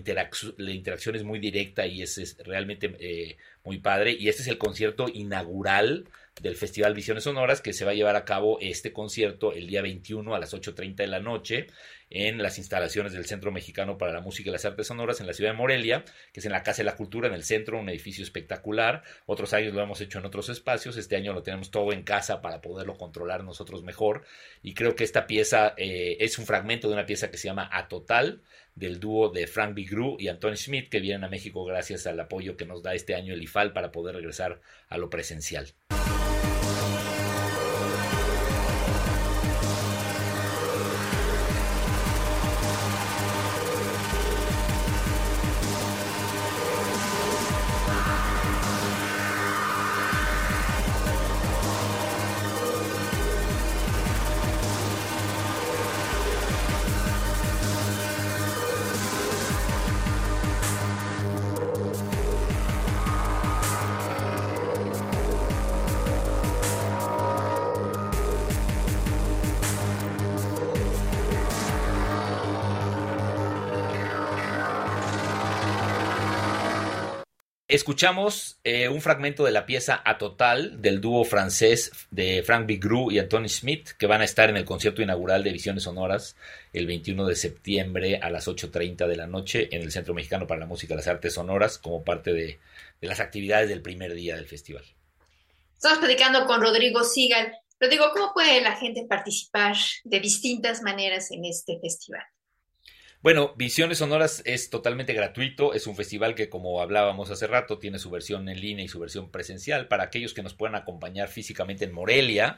la 0.57 0.71
interacción 0.71 1.15
es 1.15 1.23
muy 1.23 1.37
directa 1.37 1.85
y 1.85 2.01
es, 2.01 2.37
realmente 2.43 2.97
eh, 2.99 3.37
muy 3.63 3.77
padre. 3.77 4.17
Y 4.19 4.29
este 4.29 4.41
es 4.41 4.47
el 4.47 4.57
concierto 4.57 5.07
inaugural 5.13 6.09
del 6.39 6.55
Festival 6.55 6.93
Visiones 6.93 7.25
Sonoras 7.25 7.61
que 7.61 7.73
se 7.73 7.85
va 7.85 7.91
a 7.91 7.95
llevar 7.95 8.15
a 8.15 8.25
cabo 8.25 8.57
este 8.61 8.93
concierto 8.93 9.53
el 9.53 9.67
día 9.67 9.81
21 9.81 10.33
a 10.33 10.39
las 10.39 10.53
8.30 10.53 10.95
de 10.95 11.07
la 11.07 11.19
noche 11.19 11.67
en 12.11 12.43
las 12.43 12.57
instalaciones 12.57 13.13
del 13.13 13.25
Centro 13.25 13.51
Mexicano 13.51 13.97
para 13.97 14.11
la 14.11 14.19
Música 14.19 14.49
y 14.49 14.51
las 14.51 14.65
Artes 14.65 14.87
Sonoras 14.87 15.21
en 15.21 15.27
la 15.27 15.33
ciudad 15.33 15.51
de 15.51 15.57
Morelia, 15.57 16.03
que 16.33 16.41
es 16.41 16.45
en 16.45 16.51
la 16.51 16.61
Casa 16.61 16.79
de 16.79 16.85
la 16.85 16.97
Cultura, 16.97 17.29
en 17.29 17.33
el 17.33 17.43
centro, 17.43 17.79
un 17.79 17.87
edificio 17.87 18.23
espectacular. 18.23 19.03
Otros 19.25 19.53
años 19.53 19.73
lo 19.73 19.81
hemos 19.81 20.01
hecho 20.01 20.19
en 20.19 20.25
otros 20.25 20.49
espacios, 20.49 20.97
este 20.97 21.15
año 21.15 21.31
lo 21.31 21.41
tenemos 21.41 21.71
todo 21.71 21.93
en 21.93 22.03
casa 22.03 22.41
para 22.41 22.61
poderlo 22.61 22.97
controlar 22.97 23.45
nosotros 23.45 23.83
mejor. 23.83 24.23
Y 24.61 24.73
creo 24.73 24.95
que 24.95 25.05
esta 25.05 25.25
pieza 25.25 25.73
eh, 25.77 26.17
es 26.19 26.37
un 26.37 26.45
fragmento 26.45 26.89
de 26.89 26.95
una 26.95 27.05
pieza 27.05 27.31
que 27.31 27.37
se 27.37 27.47
llama 27.47 27.69
A 27.71 27.87
Total, 27.87 28.41
del 28.75 28.99
dúo 28.99 29.29
de 29.29 29.47
Frank 29.47 29.73
Bigru 29.73 30.17
y 30.19 30.27
Anthony 30.27 30.55
Smith, 30.55 30.89
que 30.89 30.99
vienen 30.99 31.23
a 31.23 31.29
México 31.29 31.63
gracias 31.63 32.07
al 32.07 32.19
apoyo 32.19 32.57
que 32.57 32.65
nos 32.65 32.83
da 32.83 32.93
este 32.93 33.15
año 33.15 33.33
el 33.33 33.43
IFAL 33.43 33.73
para 33.73 33.91
poder 33.91 34.15
regresar 34.15 34.61
a 34.89 34.97
lo 34.97 35.09
presencial. 35.09 35.73
Escuchamos 77.71 78.59
eh, 78.65 78.89
un 78.89 78.99
fragmento 78.99 79.45
de 79.45 79.53
la 79.53 79.65
pieza 79.65 80.01
A 80.03 80.17
Total 80.17 80.81
del 80.81 80.99
dúo 80.99 81.23
francés 81.23 81.93
de 82.11 82.43
Frank 82.43 82.65
Bigru 82.65 83.11
y 83.11 83.19
Anthony 83.19 83.47
Smith, 83.47 83.91
que 83.97 84.07
van 84.07 84.19
a 84.19 84.25
estar 84.25 84.49
en 84.49 84.57
el 84.57 84.65
concierto 84.65 85.01
inaugural 85.01 85.41
de 85.41 85.53
Visiones 85.53 85.83
Sonoras 85.83 86.35
el 86.73 86.85
21 86.85 87.25
de 87.25 87.35
septiembre 87.37 88.19
a 88.21 88.29
las 88.29 88.49
8.30 88.49 89.07
de 89.07 89.15
la 89.15 89.25
noche 89.25 89.69
en 89.71 89.83
el 89.83 89.91
Centro 89.93 90.13
Mexicano 90.13 90.47
para 90.47 90.59
la 90.59 90.65
Música 90.65 90.93
y 90.93 90.97
las 90.97 91.07
Artes 91.07 91.35
Sonoras, 91.35 91.77
como 91.77 92.03
parte 92.03 92.33
de, 92.33 92.59
las 92.99 93.21
actividades 93.21 93.69
del 93.69 93.81
primer 93.81 94.15
día 94.15 94.35
del 94.35 94.47
festival. 94.47 94.83
Estamos 95.73 95.99
platicando 95.99 96.45
con 96.47 96.59
Rodrigo 96.59 97.05
Sigal. 97.05 97.53
Rodrigo, 97.79 98.11
¿cómo 98.11 98.33
puede 98.33 98.59
la 98.59 98.75
gente 98.75 99.05
participar 99.07 99.77
de 100.03 100.19
distintas 100.19 100.81
maneras 100.81 101.31
en 101.31 101.45
este 101.45 101.79
festival? 101.79 102.25
Bueno, 103.23 103.53
Visiones 103.55 103.99
Sonoras 103.99 104.41
es 104.45 104.71
totalmente 104.71 105.13
gratuito, 105.13 105.75
es 105.75 105.85
un 105.85 105.95
festival 105.95 106.33
que 106.33 106.49
como 106.49 106.81
hablábamos 106.81 107.29
hace 107.29 107.45
rato 107.45 107.77
tiene 107.77 107.99
su 107.99 108.09
versión 108.09 108.49
en 108.49 108.59
línea 108.59 108.83
y 108.83 108.87
su 108.87 108.99
versión 108.99 109.29
presencial 109.29 109.87
para 109.87 110.05
aquellos 110.05 110.33
que 110.33 110.41
nos 110.41 110.55
puedan 110.55 110.73
acompañar 110.73 111.27
físicamente 111.27 111.85
en 111.85 111.93
Morelia. 111.93 112.57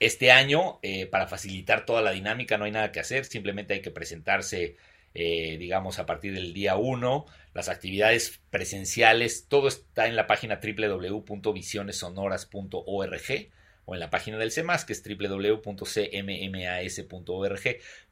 Este 0.00 0.30
año, 0.30 0.78
eh, 0.82 1.06
para 1.06 1.26
facilitar 1.26 1.86
toda 1.86 2.02
la 2.02 2.10
dinámica, 2.10 2.58
no 2.58 2.66
hay 2.66 2.70
nada 2.70 2.92
que 2.92 3.00
hacer, 3.00 3.24
simplemente 3.24 3.72
hay 3.72 3.80
que 3.80 3.90
presentarse, 3.90 4.76
eh, 5.14 5.56
digamos, 5.56 5.98
a 5.98 6.04
partir 6.04 6.34
del 6.34 6.52
día 6.52 6.76
1, 6.76 7.24
las 7.54 7.70
actividades 7.70 8.42
presenciales, 8.50 9.46
todo 9.48 9.68
está 9.68 10.06
en 10.06 10.16
la 10.16 10.26
página 10.26 10.60
www.visionesonoras.org 10.62 13.48
o 13.84 13.94
en 13.94 14.00
la 14.00 14.10
página 14.10 14.38
del 14.38 14.50
CEMAS, 14.52 14.84
que 14.84 14.92
es 14.92 15.02
www.cmmas.org, 15.02 15.60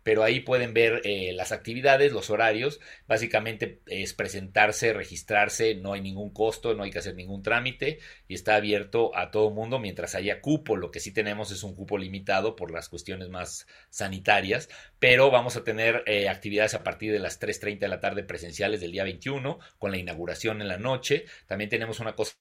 pero 0.03 0.25
ahí 0.25 0.41
pueden 0.41 0.75
ver 0.75 1.01
eh, 1.05 1.33
las 1.33 1.53
actividades, 1.53 2.13
los 2.13 2.31
horarios, 2.31 2.81
básicamente 3.07 3.81
es 3.87 4.13
presentarse, 4.15 4.93
registrarse, 4.93 5.75
no 5.77 5.93
hay 5.93 6.01
ningún 6.01 6.31
costo, 6.31 6.75
no 6.75 6.83
hay 6.83 6.91
que 6.91 6.99
hacer 6.99 7.15
ningún 7.15 7.43
trámite 7.43 7.99
y 8.29 8.35
está 8.35 8.57
abierto 8.57 9.17
a 9.17 9.31
todo 9.31 9.51
mundo 9.51 9.79
mientras 9.79 10.15
haya 10.15 10.41
cupo, 10.41 10.77
lo 10.77 10.91
que 10.91 11.01
sí 11.01 11.13
tenemos 11.13 11.51
es 11.51 11.63
un 11.63 11.75
cupo 11.75 11.99
limitado 11.99 12.57
por 12.57 12.71
las 12.71 12.89
cuestiones 12.89 13.29
más 13.29 13.67
sanitarias, 13.91 14.69
pero 14.99 15.31
vamos 15.31 15.57
a 15.57 15.65
tener 15.65 16.03
eh, 16.07 16.29
actividades 16.29 16.75
a 16.75 16.83
partir 16.83 17.13
de 17.13 17.19
las 17.19 17.41
3.30 17.41 17.79
de 17.79 17.89
la 17.89 18.01
tarde 18.01 18.25
presenciales 18.25 18.81
del 18.81 18.93
día 18.93 19.05
21, 19.05 19.59
con 19.79 19.91
la 19.91 19.99
inauguración 19.99 20.61
en 20.61 20.69
la 20.69 20.79
noche, 20.79 21.27
también 21.47 21.71
tenemos 21.71 22.01
una 22.01 22.15
cosa 22.15 22.35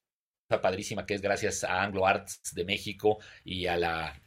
padrísima 0.59 1.05
que 1.05 1.13
es 1.13 1.21
gracias 1.21 1.63
a 1.63 1.83
Anglo 1.83 2.05
Arts 2.05 2.53
de 2.53 2.65
México 2.65 3.19
y 3.45 3.67
a 3.67 3.77
la, 3.77 4.19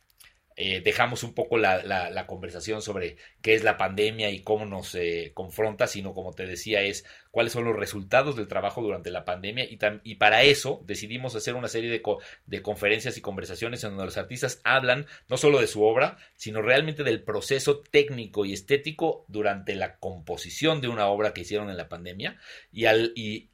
eh, 0.55 0.81
dejamos 0.81 1.23
un 1.23 1.33
poco 1.33 1.57
la, 1.57 1.81
la, 1.83 2.27
conversación 2.27 2.83
sobre 2.83 3.17
qué 3.41 3.55
es 3.55 3.63
la 3.63 3.77
pandemia 3.77 4.29
y 4.29 4.43
cómo 4.43 4.65
nos 4.65 4.93
eh, 4.93 5.31
confronta, 5.33 5.87
sino 5.87 6.13
como 6.13 6.33
te 6.33 6.45
decía, 6.45 6.81
es 6.81 7.05
cuáles 7.33 7.51
son 7.51 7.63
los 7.63 7.75
resultados 7.75 8.35
del 8.35 8.47
trabajo 8.47 8.83
durante 8.83 9.09
la 9.09 9.25
pandemia 9.25 9.65
y, 9.67 10.15
para 10.17 10.43
eso 10.43 10.83
decidimos 10.85 11.35
hacer 11.35 11.55
una 11.55 11.67
serie 11.67 11.89
de, 11.89 12.03
de, 12.45 12.61
conferencias 12.61 13.17
y 13.17 13.21
conversaciones 13.21 13.83
en 13.83 13.89
donde 13.89 14.05
los 14.05 14.17
artistas 14.17 14.61
hablan 14.63 15.07
no 15.27 15.37
solo 15.37 15.59
de 15.59 15.65
su 15.65 15.81
obra, 15.81 16.17
sino 16.35 16.61
realmente 16.61 17.03
del 17.03 17.23
proceso 17.23 17.79
técnico 17.79 18.45
y 18.45 18.53
estético 18.53 19.25
durante 19.29 19.73
la 19.73 19.97
composición 19.97 20.79
de 20.79 20.89
una 20.89 21.07
obra 21.07 21.33
que 21.33 21.41
hicieron 21.41 21.71
en 21.71 21.77
la 21.77 21.89
pandemia 21.89 22.37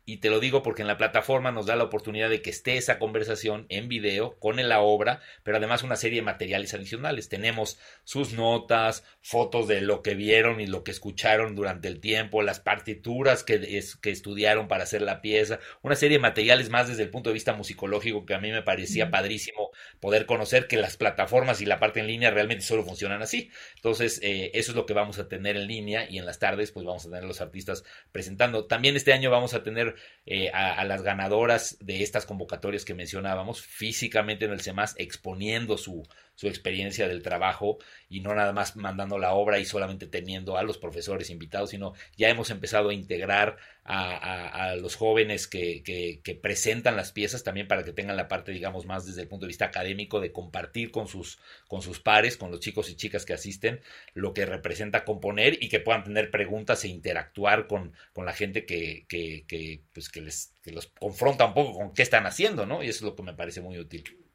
y 0.09 0.17
te 0.17 0.31
lo 0.31 0.39
digo 0.39 0.63
porque 0.63 0.81
en 0.81 0.87
la 0.87 0.97
plataforma 0.97 1.51
nos 1.51 1.67
da 1.67 1.75
la 1.75 1.83
oportunidad 1.83 2.31
de 2.31 2.41
que 2.41 2.49
esté 2.49 2.77
esa 2.77 2.97
conversación 2.97 3.67
en 3.69 3.87
video 3.87 4.39
con 4.39 4.57
la 4.67 4.81
obra, 4.81 5.21
pero 5.43 5.57
además 5.57 5.83
una 5.83 5.95
serie 5.95 6.21
de 6.21 6.25
materiales 6.25 6.73
adicionales. 6.73 7.29
Tenemos 7.29 7.79
sus 8.03 8.33
notas, 8.33 9.03
fotos 9.21 9.67
de 9.67 9.81
lo 9.81 10.01
que 10.01 10.15
vieron 10.15 10.61
y 10.61 10.65
lo 10.65 10.83
que 10.83 10.89
escucharon 10.89 11.55
durante 11.55 11.87
el 11.87 11.99
tiempo, 11.99 12.41
las 12.41 12.59
partituras 12.59 13.43
que 13.43 13.59
que 14.01 14.11
estudiaron 14.11 14.67
para 14.67 14.83
hacer 14.83 15.01
la 15.01 15.21
pieza, 15.21 15.59
una 15.81 15.95
serie 15.95 16.17
de 16.17 16.21
materiales 16.21 16.69
más 16.69 16.87
desde 16.87 17.03
el 17.03 17.09
punto 17.09 17.29
de 17.29 17.35
vista 17.35 17.53
musicológico 17.53 18.25
que 18.25 18.33
a 18.33 18.39
mí 18.39 18.51
me 18.51 18.61
parecía 18.61 19.09
padrísimo 19.11 19.71
poder 19.99 20.25
conocer 20.25 20.67
que 20.67 20.77
las 20.77 20.97
plataformas 20.97 21.61
y 21.61 21.65
la 21.65 21.79
parte 21.79 21.99
en 21.99 22.07
línea 22.07 22.31
realmente 22.31 22.63
solo 22.63 22.83
funcionan 22.83 23.21
así. 23.21 23.49
Entonces, 23.75 24.19
eh, 24.23 24.51
eso 24.53 24.71
es 24.71 24.75
lo 24.75 24.85
que 24.85 24.93
vamos 24.93 25.19
a 25.19 25.27
tener 25.27 25.57
en 25.57 25.67
línea 25.67 26.09
y 26.09 26.17
en 26.17 26.25
las 26.25 26.39
tardes 26.39 26.71
pues 26.71 26.85
vamos 26.85 27.05
a 27.05 27.09
tener 27.09 27.23
los 27.23 27.41
artistas 27.41 27.83
presentando. 28.11 28.65
También 28.65 28.95
este 28.95 29.13
año 29.13 29.29
vamos 29.29 29.53
a 29.53 29.63
tener 29.63 29.95
eh, 30.25 30.49
a, 30.51 30.83
las 30.85 31.01
ganadoras 31.01 31.77
de 31.79 32.03
estas 32.03 32.25
convocatorias 32.25 32.85
que 32.85 32.93
mencionábamos 32.93 33.61
físicamente 33.61 34.45
en 34.45 34.51
el 34.51 34.61
CEMAS 34.61 34.95
exponiendo 34.97 35.77
su, 35.77 36.07
su 36.39 36.47
experiencia 36.47 37.09
del 37.09 37.21
trabajo 37.21 37.79
y 38.07 38.21
no 38.21 38.33
nada 38.33 38.53
más 38.53 38.77
mandando 38.77 39.19
la 39.19 39.33
obra 39.33 39.59
y 39.59 39.65
solamente 39.65 40.07
teniendo 40.07 40.57
a 40.57 40.63
los 40.63 40.77
profesores 40.77 41.29
invitados, 41.29 41.71
sino 41.71 41.95
ya 42.15 42.29
hemos 42.29 42.49
empezado 42.49 42.89
a 42.89 42.93
integrar 42.93 43.57
a, 43.83 44.77
los 44.79 44.95
jóvenes 44.95 45.47
que, 45.49 45.83
que, 45.83 46.35
presentan 46.35 46.95
las 46.95 47.11
piezas 47.11 47.43
también 47.43 47.67
para 47.67 47.83
que 47.83 47.91
tengan 47.91 48.15
la 48.15 48.29
parte, 48.29 48.53
digamos, 48.53 48.85
más 48.85 49.05
desde 49.05 49.23
el 49.23 49.27
punto 49.27 49.47
de 49.47 49.49
vista 49.49 49.65
académico 49.65 50.21
de 50.21 50.31
compartir 50.31 50.91
con 50.91 51.09
sus, 51.09 51.39
con 51.67 51.81
sus 51.81 51.99
pares, 51.99 52.37
con 52.37 52.51
los 52.51 52.61
chicos 52.61 52.89
y 52.89 52.95
chicas 52.95 53.25
que 53.25 53.33
asisten, 53.33 53.81
lo 54.13 54.33
que 54.33 54.45
representa 54.45 55.03
componer 55.03 55.61
y 55.61 55.67
que 55.67 55.81
puedan 55.81 56.05
tener 56.05 56.31
preguntas 56.31 56.85
e 56.85 56.87
interactuar 56.87 57.67
con, 57.67 57.91
con 58.13 58.25
la 58.25 58.31
gente 58.31 58.65
que, 58.65 59.05
que, 59.09 59.81
pues, 59.91 60.07
que, 60.07 60.21
les, 60.21 60.53
que 60.63 60.71
los 60.71 60.87
confronta 60.87 61.45
un 61.45 61.53
poco 61.53 61.73
con 61.73 61.93
qué 61.93 62.03
están 62.03 62.27
haciendo, 62.27 62.65
¿no? 62.65 62.81
Y 62.81 62.87
eso 62.87 62.99
es 62.99 63.11
lo 63.11 63.15
que 63.17 63.23
me 63.23 63.33
parece 63.33 63.59
muy 63.59 63.77
útil. 63.77 64.28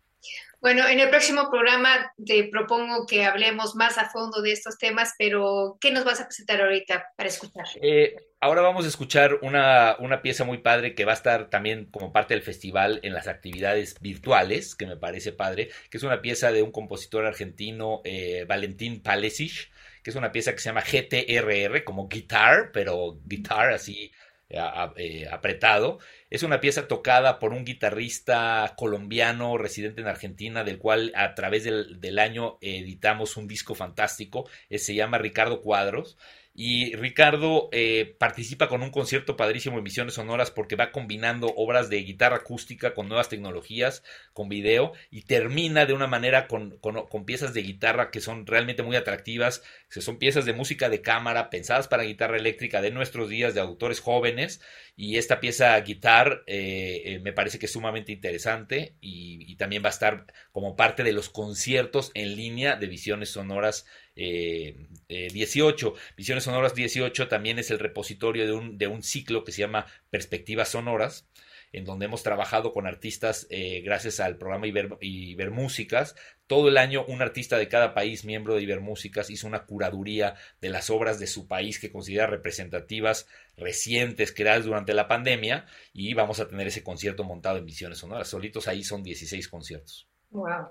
Bueno, 0.64 0.88
en 0.88 0.98
el 0.98 1.10
próximo 1.10 1.50
programa 1.50 2.14
te 2.24 2.44
propongo 2.44 3.04
que 3.06 3.26
hablemos 3.26 3.74
más 3.76 3.98
a 3.98 4.08
fondo 4.08 4.40
de 4.40 4.52
estos 4.52 4.78
temas, 4.78 5.12
pero 5.18 5.76
¿qué 5.78 5.90
nos 5.92 6.06
vas 6.06 6.22
a 6.22 6.24
presentar 6.24 6.62
ahorita 6.62 7.12
para 7.18 7.28
escuchar? 7.28 7.66
Eh, 7.82 8.16
ahora 8.40 8.62
vamos 8.62 8.86
a 8.86 8.88
escuchar 8.88 9.40
una, 9.42 9.94
una, 9.98 10.22
pieza 10.22 10.44
muy 10.44 10.56
padre 10.56 10.94
que 10.94 11.04
va 11.04 11.12
a 11.12 11.16
estar 11.16 11.50
también 11.50 11.84
como 11.90 12.14
parte 12.14 12.32
del 12.32 12.42
festival 12.42 12.98
en 13.02 13.12
las 13.12 13.28
actividades 13.28 14.00
virtuales, 14.00 14.74
que 14.74 14.86
me 14.86 14.96
parece 14.96 15.32
padre, 15.32 15.68
que 15.90 15.98
es 15.98 16.02
una 16.02 16.22
pieza 16.22 16.50
de 16.50 16.62
un 16.62 16.72
compositor 16.72 17.26
argentino, 17.26 18.00
eh, 18.02 18.46
Valentín 18.48 19.02
Palesic, 19.02 19.70
que 20.02 20.08
es 20.08 20.16
una 20.16 20.32
pieza 20.32 20.52
que 20.52 20.60
se 20.60 20.70
llama 20.70 20.80
GTRR, 20.80 21.84
como 21.84 22.08
guitar, 22.08 22.70
pero 22.72 23.18
guitar 23.26 23.70
así 23.70 24.12
eh, 24.48 25.26
apretado. 25.30 25.98
Es 26.30 26.42
una 26.42 26.60
pieza 26.60 26.86
tocada 26.86 27.38
por 27.38 27.52
un 27.52 27.64
guitarrista 27.64 28.74
colombiano 28.76 29.58
residente 29.58 30.00
en 30.00 30.08
Argentina, 30.08 30.64
del 30.64 30.78
cual 30.78 31.12
a 31.14 31.34
través 31.34 31.64
del, 31.64 32.00
del 32.00 32.18
año 32.18 32.58
editamos 32.60 33.36
un 33.36 33.48
disco 33.48 33.74
fantástico. 33.74 34.48
Eh, 34.68 34.78
se 34.78 34.94
llama 34.94 35.18
Ricardo 35.18 35.60
Cuadros. 35.62 36.16
Y 36.56 36.94
Ricardo 36.94 37.68
eh, 37.72 38.14
participa 38.18 38.68
con 38.68 38.82
un 38.82 38.90
concierto 38.90 39.36
padrísimo 39.36 39.78
en 39.78 39.82
Misiones 39.82 40.14
Sonoras 40.14 40.52
porque 40.52 40.76
va 40.76 40.92
combinando 40.92 41.48
obras 41.56 41.90
de 41.90 42.02
guitarra 42.02 42.36
acústica 42.36 42.94
con 42.94 43.08
nuevas 43.08 43.28
tecnologías, 43.28 44.04
con 44.32 44.48
video, 44.48 44.92
y 45.10 45.22
termina 45.22 45.84
de 45.84 45.94
una 45.94 46.06
manera 46.06 46.46
con, 46.46 46.78
con, 46.78 47.24
piezas 47.24 47.54
de 47.54 47.62
guitarra 47.62 48.12
que 48.12 48.20
son 48.20 48.46
realmente 48.46 48.84
muy 48.84 48.94
atractivas, 48.94 49.62
son 49.88 50.18
piezas 50.18 50.44
de 50.44 50.52
música 50.52 50.88
de 50.88 51.00
cámara 51.00 51.50
pensadas 51.50 51.88
para 51.88 52.04
guitarra 52.04 52.36
eléctrica 52.36 52.80
de 52.80 52.92
nuestros 52.92 53.28
días, 53.28 53.54
de 53.54 53.60
autores 53.60 53.98
jóvenes, 53.98 54.60
y 54.96 55.16
esta 55.16 55.40
pieza 55.40 55.76
estar, 55.78 56.44
eh, 56.46 57.02
eh, 57.04 57.18
me 57.20 57.32
parece 57.32 57.58
que 57.58 57.66
es 57.66 57.72
sumamente 57.72 58.12
interesante 58.12 58.94
y, 59.00 59.56
también 59.56 59.84
va 59.84 59.88
a 59.88 59.90
estar 59.90 60.26
como 60.50 60.74
parte 60.74 61.04
de 61.04 61.12
los 61.12 61.30
conciertos 61.30 62.10
en 62.14 62.34
línea 62.34 62.76
de 62.76 62.88
Visiones 62.88 63.30
Sonoras 63.30 63.86
18. 64.16 65.94
Visiones 66.16 66.44
Sonoras 66.44 66.74
18 66.74 67.28
también 67.28 67.58
es 67.58 67.70
el 67.70 67.78
repositorio 67.78 68.46
de 68.46 68.52
un, 68.52 68.78
de 68.78 68.86
un 68.86 69.02
ciclo 69.02 69.44
que 69.44 69.52
se 69.52 69.62
llama 69.62 69.86
Perspectivas 70.10 70.70
Sonoras 70.70 71.26
en 71.74 71.84
donde 71.84 72.06
hemos 72.06 72.22
trabajado 72.22 72.72
con 72.72 72.86
artistas 72.86 73.48
eh, 73.50 73.82
gracias 73.84 74.20
al 74.20 74.38
programa 74.38 74.68
Iber, 74.68 74.96
Ibermúsicas. 75.00 76.14
Todo 76.46 76.68
el 76.68 76.78
año 76.78 77.04
un 77.06 77.20
artista 77.20 77.58
de 77.58 77.68
cada 77.68 77.94
país, 77.94 78.24
miembro 78.24 78.54
de 78.54 78.62
Ibermúsicas, 78.62 79.28
hizo 79.28 79.48
una 79.48 79.64
curaduría 79.64 80.36
de 80.60 80.68
las 80.68 80.88
obras 80.88 81.18
de 81.18 81.26
su 81.26 81.48
país 81.48 81.80
que 81.80 81.90
considera 81.90 82.28
representativas 82.28 83.26
recientes 83.56 84.32
creadas 84.32 84.64
durante 84.64 84.94
la 84.94 85.08
pandemia 85.08 85.66
y 85.92 86.14
vamos 86.14 86.38
a 86.38 86.46
tener 86.46 86.68
ese 86.68 86.84
concierto 86.84 87.24
montado 87.24 87.58
en 87.58 87.66
Visiones 87.66 87.98
Sonoras. 87.98 88.28
Solitos 88.28 88.68
ahí 88.68 88.84
son 88.84 89.02
16 89.02 89.48
conciertos. 89.48 90.06
Wow. 90.30 90.68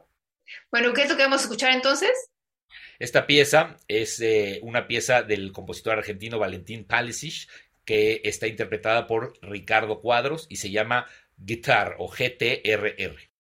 Bueno, 0.71 0.93
¿qué 0.93 1.01
es 1.03 1.09
lo 1.09 1.17
que 1.17 1.23
vamos 1.23 1.41
a 1.41 1.43
escuchar 1.43 1.73
entonces? 1.73 2.29
Esta 3.03 3.27
pieza 3.27 3.75
es 3.89 4.21
eh, 4.21 4.61
una 4.63 4.87
pieza 4.87 5.23
del 5.23 5.51
compositor 5.51 5.97
argentino 5.97 6.39
Valentín 6.39 6.85
Palisic, 6.85 7.49
que 7.83 8.21
está 8.23 8.47
interpretada 8.47 9.07
por 9.07 9.33
Ricardo 9.41 9.99
Cuadros 9.99 10.47
y 10.47 10.55
se 10.55 10.71
llama 10.71 11.07
Guitar 11.35 11.97
o 11.99 12.07
GTRR. 12.07 13.32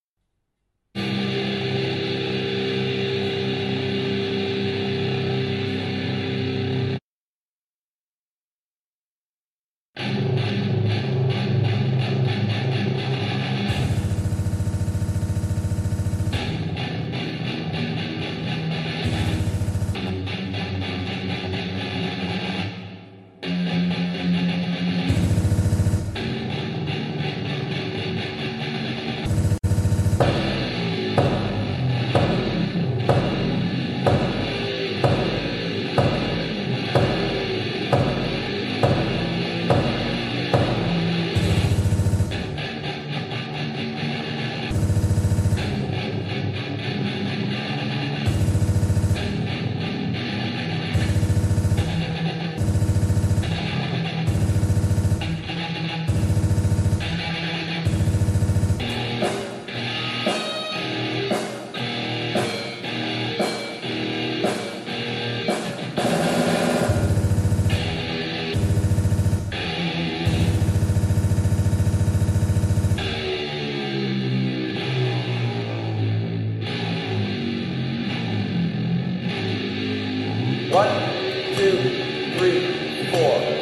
three, 82.43 83.09
four. 83.09 83.52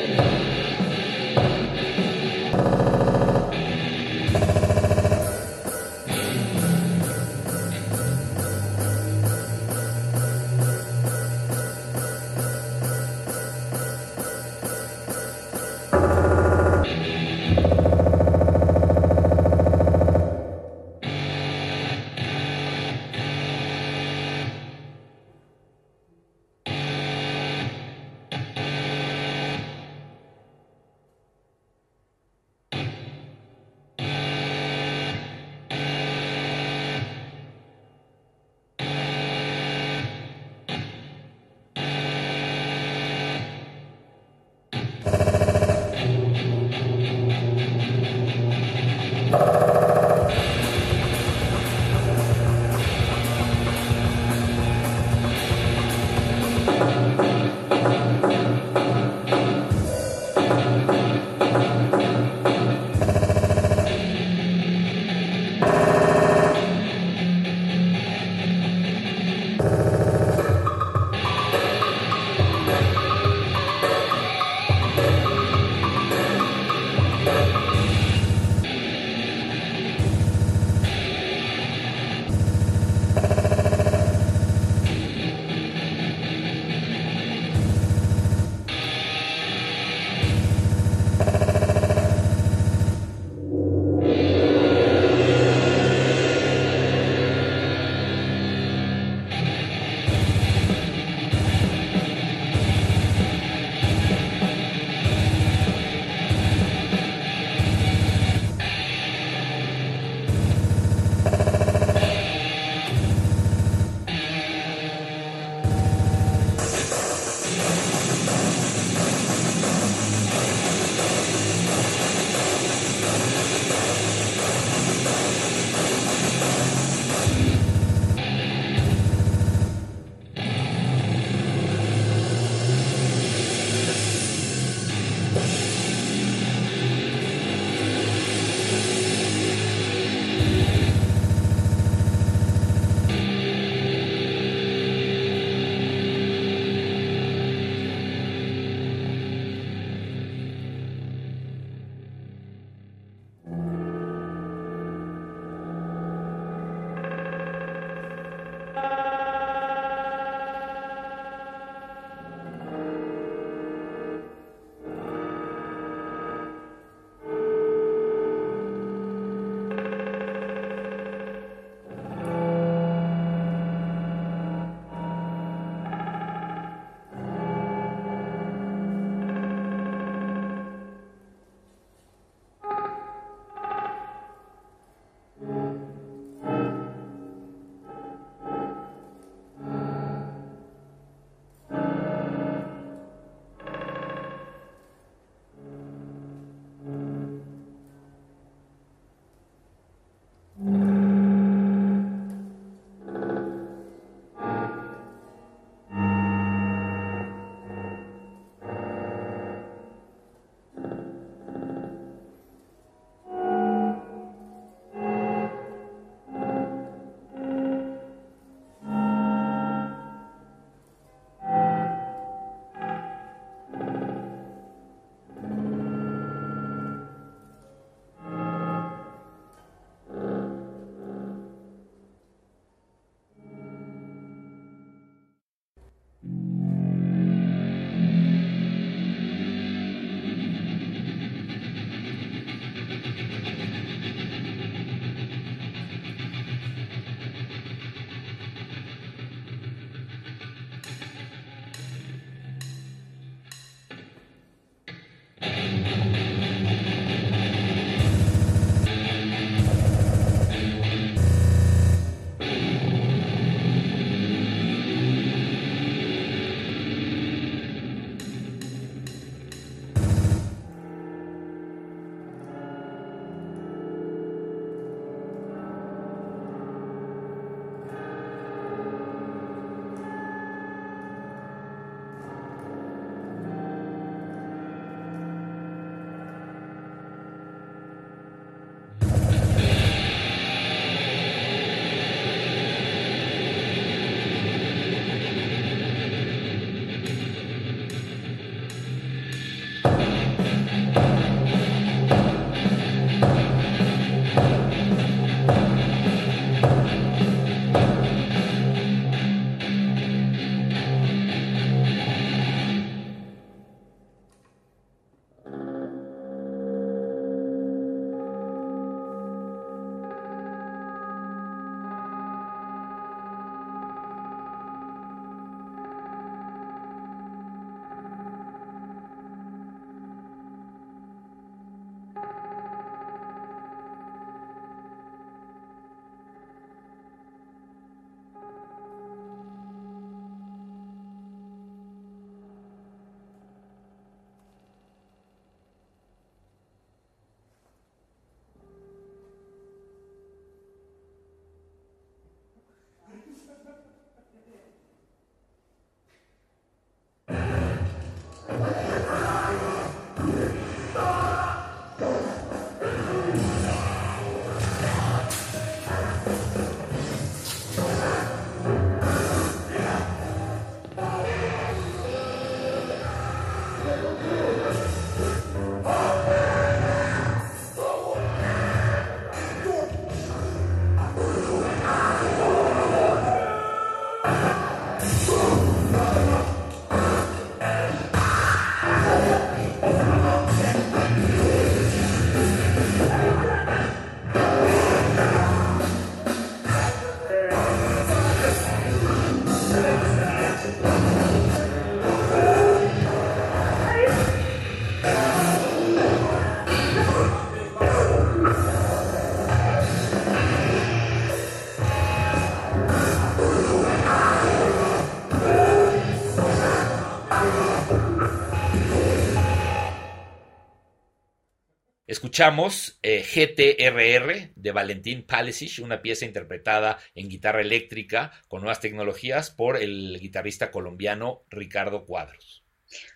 Escuchamos 422.32 422.98
eh, 423.04 423.24
GTRR 423.24 424.54
de 424.56 424.72
Valentín 424.72 425.26
Palisic, 425.28 425.84
una 425.84 426.02
pieza 426.02 426.24
interpretada 426.24 426.98
en 427.14 427.28
guitarra 427.28 427.60
eléctrica 427.60 428.32
con 428.48 428.62
nuevas 428.62 428.80
tecnologías 428.80 429.52
por 429.52 429.76
el 429.76 430.18
guitarrista 430.18 430.72
colombiano 430.72 431.44
Ricardo 431.50 432.06
Cuadros. 432.06 432.64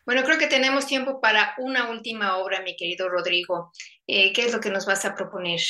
Bueno, 0.05 0.21
creo 0.25 0.37
que 0.37 0.47
tenemos 0.47 0.85
tiempo 0.85 1.21
para 1.21 1.55
una 1.59 1.89
última 1.91 2.39
obra, 2.39 2.61
mi 2.61 2.75
querido 2.75 3.07
Rodrigo. 3.07 3.71
Eh, 4.05 4.33
¿Qué 4.33 4.47
es 4.47 4.51
lo 4.51 4.59
que 4.59 4.69
nos 4.69 4.85
vas 4.85 5.05
a 5.05 5.15
proponer? 5.15 5.61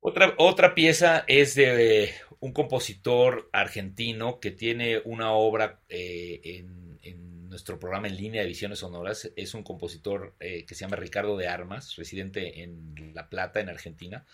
Otra, 0.00 0.32
otra 0.38 0.74
pieza 0.74 1.26
es 1.28 1.54
de 1.56 2.14
un 2.40 2.54
compositor 2.54 3.50
argentino 3.52 4.40
que 4.40 4.52
tiene 4.52 5.02
una 5.04 5.32
obra 5.32 5.82
eh, 5.90 6.40
en, 6.42 6.64
en, 6.64 6.87
nuestro 7.48 7.78
programa 7.78 8.08
en 8.08 8.16
línea 8.16 8.42
de 8.42 8.48
Visiones 8.48 8.80
Sonoras. 8.80 9.30
Es 9.36 9.54
un 9.54 9.62
compositor 9.62 10.34
eh, 10.40 10.64
que 10.66 10.74
se 10.74 10.82
llama 10.82 10.96
Ricardo 10.96 11.36
de 11.36 11.48
Armas, 11.48 11.96
residente 11.96 12.62
en 12.62 13.12
La 13.14 13.28
Plata, 13.28 13.60
en 13.60 13.68
Argentina. 13.68 14.24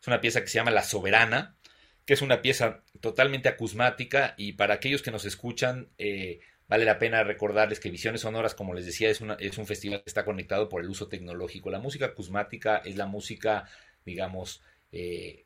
Es 0.00 0.06
una 0.06 0.20
pieza 0.20 0.40
que 0.40 0.48
se 0.48 0.58
llama 0.58 0.70
La 0.70 0.82
Soberana, 0.82 1.56
que 2.04 2.14
es 2.14 2.22
una 2.22 2.42
pieza 2.42 2.82
totalmente 3.00 3.48
acusmática 3.48 4.34
y 4.36 4.52
para 4.54 4.74
aquellos 4.74 5.02
que 5.02 5.10
nos 5.10 5.24
escuchan... 5.24 5.88
Eh, 5.98 6.40
vale 6.68 6.86
la 6.86 6.98
pena 6.98 7.22
recordarles 7.22 7.80
que 7.80 7.90
Visiones 7.90 8.22
Sonoras, 8.22 8.54
como 8.54 8.72
les 8.72 8.86
decía, 8.86 9.10
es, 9.10 9.20
una, 9.20 9.34
es 9.34 9.58
un 9.58 9.66
festival 9.66 10.02
que 10.02 10.08
está 10.08 10.24
conectado 10.24 10.70
por 10.70 10.80
el 10.80 10.88
uso 10.88 11.06
tecnológico. 11.06 11.70
La 11.70 11.80
música 11.80 12.06
acusmática 12.06 12.78
es 12.78 12.96
la 12.96 13.04
música, 13.04 13.68
digamos, 14.06 14.62
eh, 14.90 15.44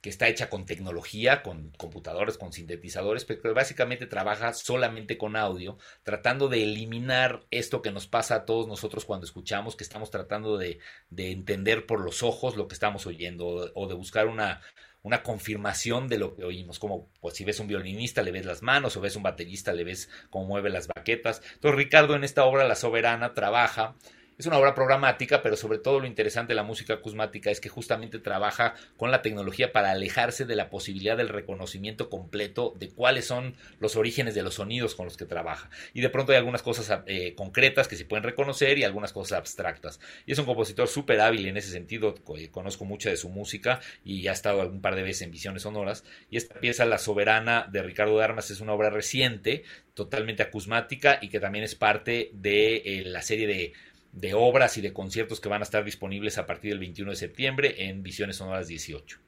que 0.00 0.10
está 0.10 0.28
hecha 0.28 0.48
con 0.48 0.64
tecnología, 0.64 1.42
con 1.42 1.70
computadores, 1.76 2.38
con 2.38 2.52
sintetizadores, 2.52 3.24
pero 3.24 3.54
básicamente 3.54 4.06
trabaja 4.06 4.52
solamente 4.54 5.18
con 5.18 5.36
audio, 5.36 5.78
tratando 6.02 6.48
de 6.48 6.62
eliminar 6.62 7.46
esto 7.50 7.82
que 7.82 7.90
nos 7.90 8.06
pasa 8.06 8.36
a 8.36 8.44
todos 8.44 8.68
nosotros 8.68 9.04
cuando 9.04 9.26
escuchamos, 9.26 9.76
que 9.76 9.84
estamos 9.84 10.10
tratando 10.10 10.56
de, 10.56 10.78
de 11.10 11.32
entender 11.32 11.86
por 11.86 12.00
los 12.00 12.22
ojos 12.22 12.56
lo 12.56 12.68
que 12.68 12.74
estamos 12.74 13.06
oyendo 13.06 13.72
o 13.74 13.86
de 13.88 13.94
buscar 13.94 14.28
una, 14.28 14.60
una 15.02 15.22
confirmación 15.22 16.08
de 16.08 16.18
lo 16.18 16.34
que 16.34 16.44
oímos, 16.44 16.78
como 16.78 17.08
pues 17.20 17.34
si 17.34 17.44
ves 17.44 17.60
un 17.60 17.66
violinista 17.66 18.22
le 18.22 18.32
ves 18.32 18.44
las 18.44 18.62
manos 18.62 18.96
o 18.96 19.00
ves 19.00 19.16
un 19.16 19.22
baterista 19.22 19.72
le 19.72 19.84
ves 19.84 20.10
cómo 20.30 20.46
mueve 20.46 20.70
las 20.70 20.88
baquetas. 20.88 21.42
Entonces 21.54 21.76
Ricardo 21.76 22.14
en 22.14 22.24
esta 22.24 22.44
obra 22.44 22.68
La 22.68 22.74
Soberana 22.74 23.34
trabaja 23.34 23.96
es 24.38 24.46
una 24.46 24.58
obra 24.58 24.74
programática, 24.74 25.42
pero 25.42 25.56
sobre 25.56 25.78
todo 25.78 25.98
lo 25.98 26.06
interesante 26.06 26.52
de 26.52 26.54
la 26.54 26.62
música 26.62 26.94
acusmática 26.94 27.50
es 27.50 27.60
que 27.60 27.68
justamente 27.68 28.20
trabaja 28.20 28.74
con 28.96 29.10
la 29.10 29.20
tecnología 29.20 29.72
para 29.72 29.90
alejarse 29.90 30.44
de 30.44 30.54
la 30.54 30.70
posibilidad 30.70 31.16
del 31.16 31.28
reconocimiento 31.28 32.08
completo 32.08 32.72
de 32.78 32.88
cuáles 32.88 33.26
son 33.26 33.56
los 33.80 33.96
orígenes 33.96 34.36
de 34.36 34.44
los 34.44 34.54
sonidos 34.54 34.94
con 34.94 35.06
los 35.06 35.16
que 35.16 35.24
trabaja. 35.24 35.70
Y 35.92 36.02
de 36.02 36.08
pronto 36.08 36.30
hay 36.30 36.38
algunas 36.38 36.62
cosas 36.62 37.02
eh, 37.06 37.34
concretas 37.34 37.88
que 37.88 37.96
se 37.96 38.04
pueden 38.04 38.22
reconocer 38.22 38.78
y 38.78 38.84
algunas 38.84 39.12
cosas 39.12 39.38
abstractas. 39.38 39.98
Y 40.24 40.32
es 40.32 40.38
un 40.38 40.46
compositor 40.46 40.86
súper 40.86 41.20
hábil 41.20 41.44
en 41.46 41.56
ese 41.56 41.72
sentido, 41.72 42.14
eh, 42.36 42.48
conozco 42.48 42.84
mucha 42.84 43.10
de 43.10 43.16
su 43.16 43.28
música 43.30 43.80
y 44.04 44.28
ha 44.28 44.32
estado 44.32 44.68
un 44.68 44.80
par 44.80 44.94
de 44.94 45.02
veces 45.02 45.22
en 45.22 45.32
Visiones 45.32 45.62
Sonoras. 45.62 46.04
Y 46.30 46.36
esta 46.36 46.60
pieza, 46.60 46.84
La 46.84 46.98
Soberana 46.98 47.66
de 47.72 47.82
Ricardo 47.82 48.16
de 48.16 48.22
Armas, 48.22 48.52
es 48.52 48.60
una 48.60 48.74
obra 48.74 48.90
reciente, 48.90 49.64
totalmente 49.94 50.44
acusmática 50.44 51.18
y 51.20 51.28
que 51.28 51.40
también 51.40 51.64
es 51.64 51.74
parte 51.74 52.30
de 52.32 52.76
eh, 52.76 53.02
la 53.04 53.20
serie 53.20 53.48
de 53.48 53.72
de 54.20 54.34
obras 54.34 54.76
y 54.76 54.80
de 54.80 54.92
conciertos 54.92 55.40
que 55.40 55.48
van 55.48 55.62
a 55.62 55.64
estar 55.64 55.84
disponibles 55.84 56.38
a 56.38 56.46
partir 56.46 56.72
del 56.72 56.80
21 56.80 57.12
de 57.12 57.16
septiembre 57.16 57.88
en 57.88 58.02
Visiones 58.02 58.36
Sonoras 58.36 58.66
18. 58.66 59.18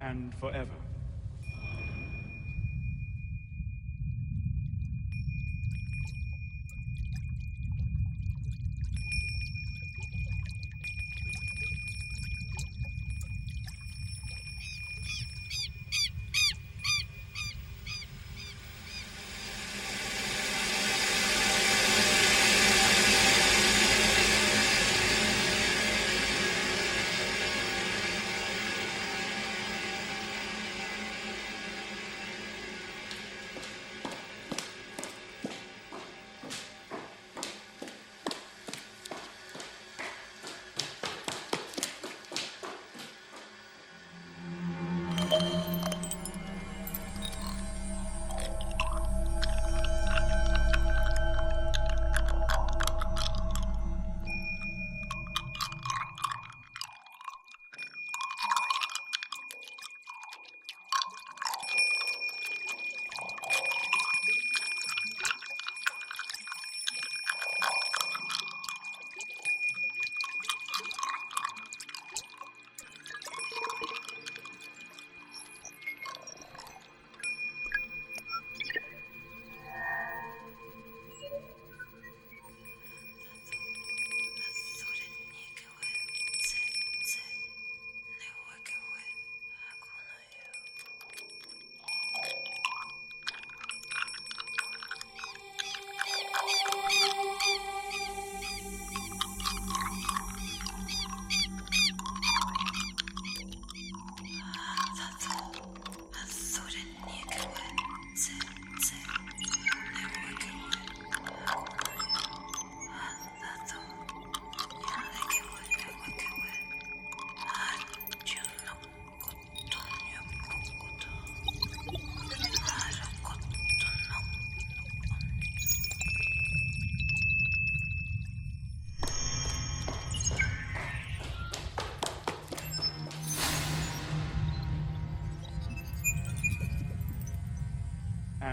And 0.00 0.32
forever. 0.38 0.85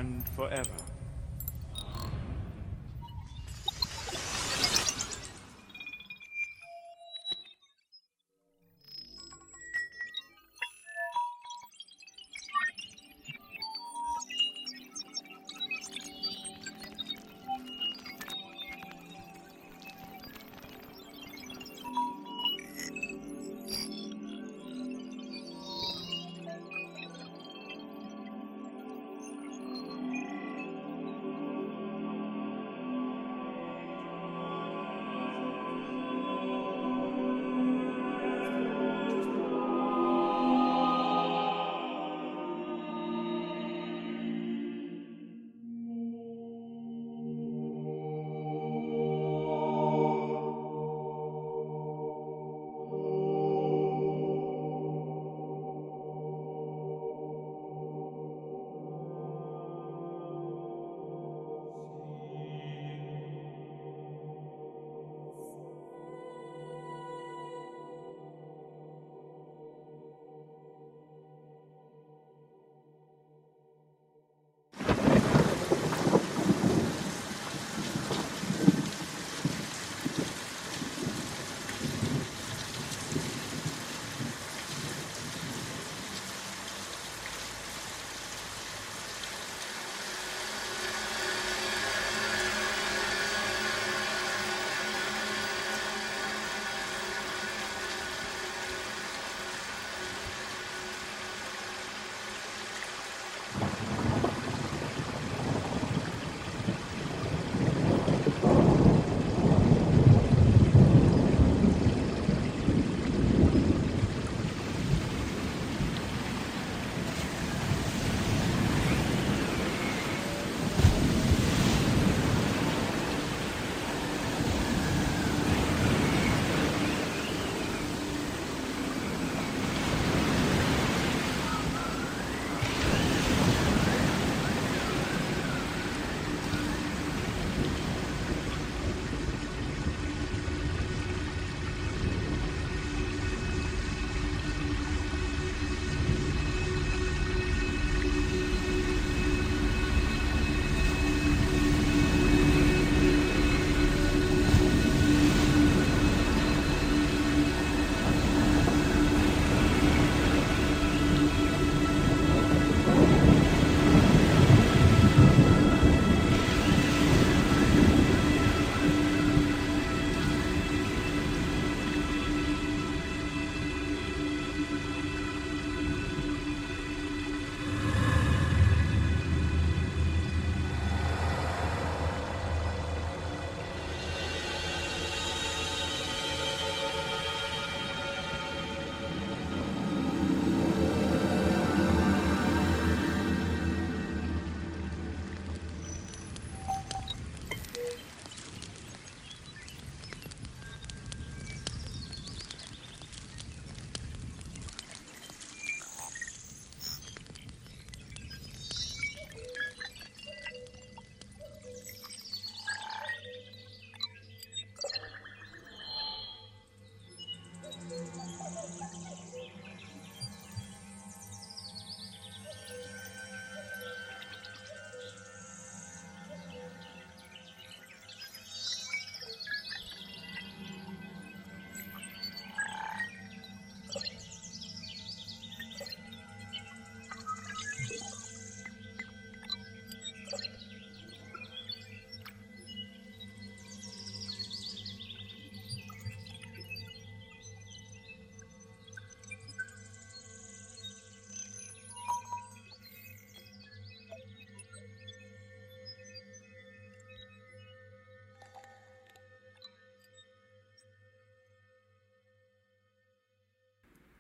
And 0.04 0.28
forever. 0.36 0.83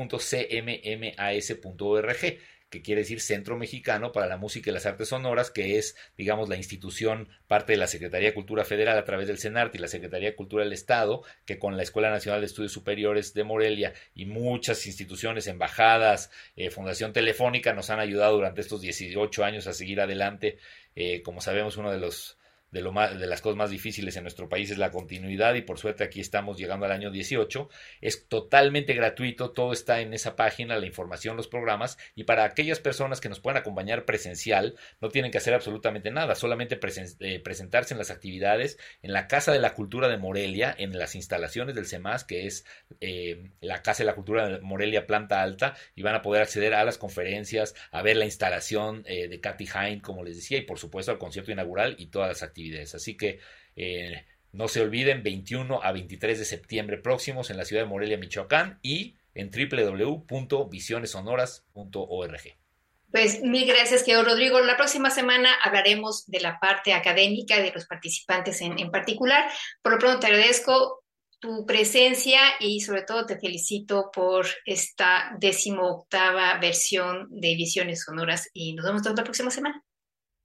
que 2.68 2.82
quiere 2.82 3.03
decir 3.03 3.20
Centro 3.20 3.57
Mexicano 3.57 4.11
para 4.11 4.26
la 4.26 4.38
Música 4.38 4.68
y 4.68 4.72
las 4.72 4.84
Artes 4.84 5.11
Sonoras, 5.11 5.53
que 5.53 5.78
es, 5.78 5.95
digamos, 6.18 6.49
la 6.49 6.57
institución, 6.57 7.28
parte 7.47 7.74
de 7.74 7.78
la 7.78 7.86
Secretaría 7.86 8.30
de 8.30 8.34
Cultura 8.34 8.64
Federal 8.64 8.99
a 8.99 9.05
través 9.05 9.28
del 9.28 9.38
CENART 9.38 9.72
y 9.76 9.78
la 9.78 9.86
Secretaría 9.86 10.30
de 10.30 10.34
Cultura 10.34 10.64
del 10.64 10.72
Estado, 10.72 11.22
que 11.45 11.61
con 11.61 11.76
la 11.76 11.84
Escuela 11.84 12.11
Nacional 12.11 12.40
de 12.40 12.47
Estudios 12.47 12.72
Superiores 12.72 13.32
de 13.32 13.45
Morelia 13.45 13.93
y 14.16 14.26
muchas 14.26 14.84
instituciones, 14.88 15.47
embajadas, 15.47 16.32
eh, 16.57 16.70
Fundación 16.70 17.12
Telefónica, 17.12 17.72
nos 17.72 17.90
han 17.90 18.01
ayudado 18.01 18.34
durante 18.34 18.62
estos 18.62 18.80
18 18.80 19.45
años 19.45 19.68
a 19.68 19.74
seguir 19.74 20.01
adelante. 20.01 20.59
Eh, 20.97 21.22
como 21.22 21.40
sabemos, 21.40 21.76
uno 21.76 21.93
de 21.93 22.01
los 22.01 22.36
de, 22.73 22.81
lo 22.81 22.91
más, 22.91 23.18
de 23.18 23.27
las 23.27 23.41
cosas 23.41 23.57
más 23.57 23.70
difíciles 23.70 24.16
en 24.16 24.25
nuestro 24.25 24.49
país 24.49 24.70
es 24.70 24.79
la 24.79 24.91
continuidad 24.91 25.55
y 25.55 25.62
por 25.62 25.79
suerte 25.79 26.03
aquí 26.03 26.20
estamos 26.20 26.59
llegando 26.59 26.87
al 26.87 26.93
año 26.93 27.11
18. 27.11 27.68
Es 28.01 28.27
totalmente 28.27 28.95
gratuito, 28.95 29.51
todo 29.51 29.73
está 29.73 30.01
en 30.01 30.14
esa 30.14 30.35
página, 30.35 30.79
la 30.79 30.87
información, 30.87 31.37
los 31.37 31.49
programas 31.49 31.99
y 32.16 32.25
para 32.25 32.45
aquellas 32.45 32.81
personas 32.81 33.20
que 33.20 33.29
nos 33.29 33.41
puedan 33.41 33.61
acompañar 33.61 34.07
presencial 34.07 34.75
no 35.01 35.11
tienen 35.11 35.31
que 35.31 35.39
hacer 35.39 35.55
absolutamente 35.55 36.11
nada, 36.11 36.35
solamente 36.35 36.81
eh, 37.20 37.41
presentarse 37.41 37.95
en 37.95 37.99
las 37.99 38.11
actividades 38.11 38.79
en 39.03 39.12
la 39.12 39.29
Casa 39.29 39.53
de 39.53 39.59
la 39.59 39.75
Cultura 39.75 40.09
de 40.09 40.16
Morelia, 40.16 40.75
en 40.77 40.99
las 40.99 41.14
instalaciones 41.14 41.75
del 41.75 41.87
CEMAS, 41.87 42.25
que 42.25 42.47
es 42.47 42.64
eh, 43.01 43.51
la 43.61 43.83
Casa 43.83 44.03
de 44.03 44.07
la 44.07 44.14
Cultura 44.14 44.49
de 44.49 44.61
Morelia 44.61 45.07
Planta 45.07 45.43
Alta 45.43 45.77
y 45.95 46.03
van 46.03 46.14
a 46.14 46.23
poder 46.23 46.41
acceder 46.41 46.73
a 46.73 46.85
las 46.85 46.97
conferencias, 46.97 47.75
a 47.91 48.01
ver 48.01 48.16
la 48.16 48.25
instalación 48.25 49.05
eh, 49.07 49.29
de 49.29 49.41
Katy 49.41 49.66
Hine, 49.66 50.01
como 50.01 50.25
les 50.25 50.37
decía, 50.37 50.57
y 50.57 50.62
por 50.62 50.79
supuesto 50.79 51.12
al 51.12 51.18
concierto 51.18 51.53
inaugural 51.53 51.97
y 51.99 52.07
todas 52.07 52.29
las 52.29 52.43
actividades 52.43 52.61
Así 52.94 53.16
que 53.16 53.40
eh, 53.76 54.24
no 54.52 54.68
se 54.68 54.80
olviden, 54.80 55.22
21 55.22 55.82
a 55.82 55.92
23 55.92 56.38
de 56.38 56.44
septiembre 56.44 56.98
próximos 56.98 57.50
en 57.50 57.56
la 57.56 57.64
ciudad 57.64 57.82
de 57.82 57.88
Morelia, 57.88 58.18
Michoacán 58.18 58.78
y 58.82 59.16
en 59.34 59.50
www.visionesonoras.org. 59.50 62.40
Pues 63.10 63.42
mil 63.42 63.66
gracias, 63.66 64.04
querido 64.04 64.24
Rodrigo. 64.24 64.60
La 64.60 64.76
próxima 64.76 65.10
semana 65.10 65.54
hablaremos 65.62 66.26
de 66.26 66.40
la 66.40 66.58
parte 66.58 66.94
académica 66.94 67.60
de 67.60 67.72
los 67.72 67.86
participantes 67.86 68.62
en, 68.62 68.78
en 68.78 68.90
particular. 68.90 69.50
Por 69.82 69.92
lo 69.92 69.98
pronto 69.98 70.20
te 70.20 70.28
agradezco 70.28 71.02
tu 71.42 71.66
presencia 71.66 72.40
y 72.60 72.80
sobre 72.80 73.02
todo 73.02 73.26
te 73.26 73.38
felicito 73.38 74.10
por 74.14 74.46
esta 74.64 75.36
decimoctava 75.38 76.56
versión 76.58 77.26
de 77.30 77.56
Visiones 77.56 78.04
Sonoras 78.04 78.48
y 78.54 78.74
nos 78.74 78.86
vemos 78.86 79.04
la 79.04 79.24
próxima 79.24 79.50
semana. 79.50 79.84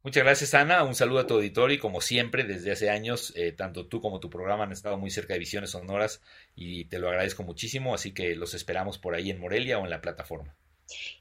Muchas 0.08 0.24
gracias, 0.24 0.54
Ana. 0.54 0.84
Un 0.84 0.96
saludo 0.96 1.20
a 1.20 1.28
tu 1.28 1.34
auditorio 1.34 1.76
y 1.76 1.80
como 1.80 2.00
siempre, 2.00 2.46
desde 2.46 2.72
hace 2.72 2.90
años, 2.90 3.34
eh, 3.36 3.52
tanto 3.52 3.88
tú 3.88 4.00
como 4.00 4.22
tu 4.22 4.30
programa 4.30 4.64
han 4.64 4.72
estado 4.72 4.98
muy 4.98 5.12
cerca 5.12 5.34
de 5.34 5.40
Visiones 5.40 5.72
Sonoras 5.72 6.22
y 6.56 6.86
te 6.86 6.98
lo 6.98 7.10
agradezco 7.10 7.44
muchísimo, 7.44 7.94
así 7.94 8.14
que 8.14 8.34
los 8.34 8.54
esperamos 8.54 8.98
por 8.98 9.16
ahí 9.16 9.32
en 9.32 9.42
Morelia 9.42 9.80
o 9.80 9.84
en 9.84 9.90
la 9.90 10.00
plataforma. 10.00 10.56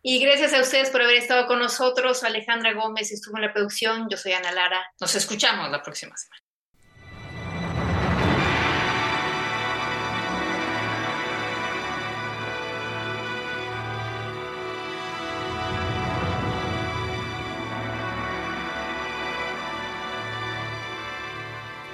Y 0.03 0.20
gracias 0.20 0.55
a 0.55 0.61
ustedes 0.61 0.91
por 0.91 1.03
haber 1.03 1.16
estado 1.16 1.49
con 1.49 1.59
nosotros. 1.59 2.22
Alejandra 2.22 2.74
Gómez 2.74 3.11
estuvo 3.11 3.37
en 3.39 3.43
la 3.43 3.53
producción, 3.53 4.09
yo 4.09 4.16
soy 4.16 4.34
Ana 4.34 4.53
Lara. 4.53 4.93
Nos 5.01 5.16
escuchamos 5.16 5.68
la 5.68 5.82
próxima 5.82 6.16
semana. 6.16 6.45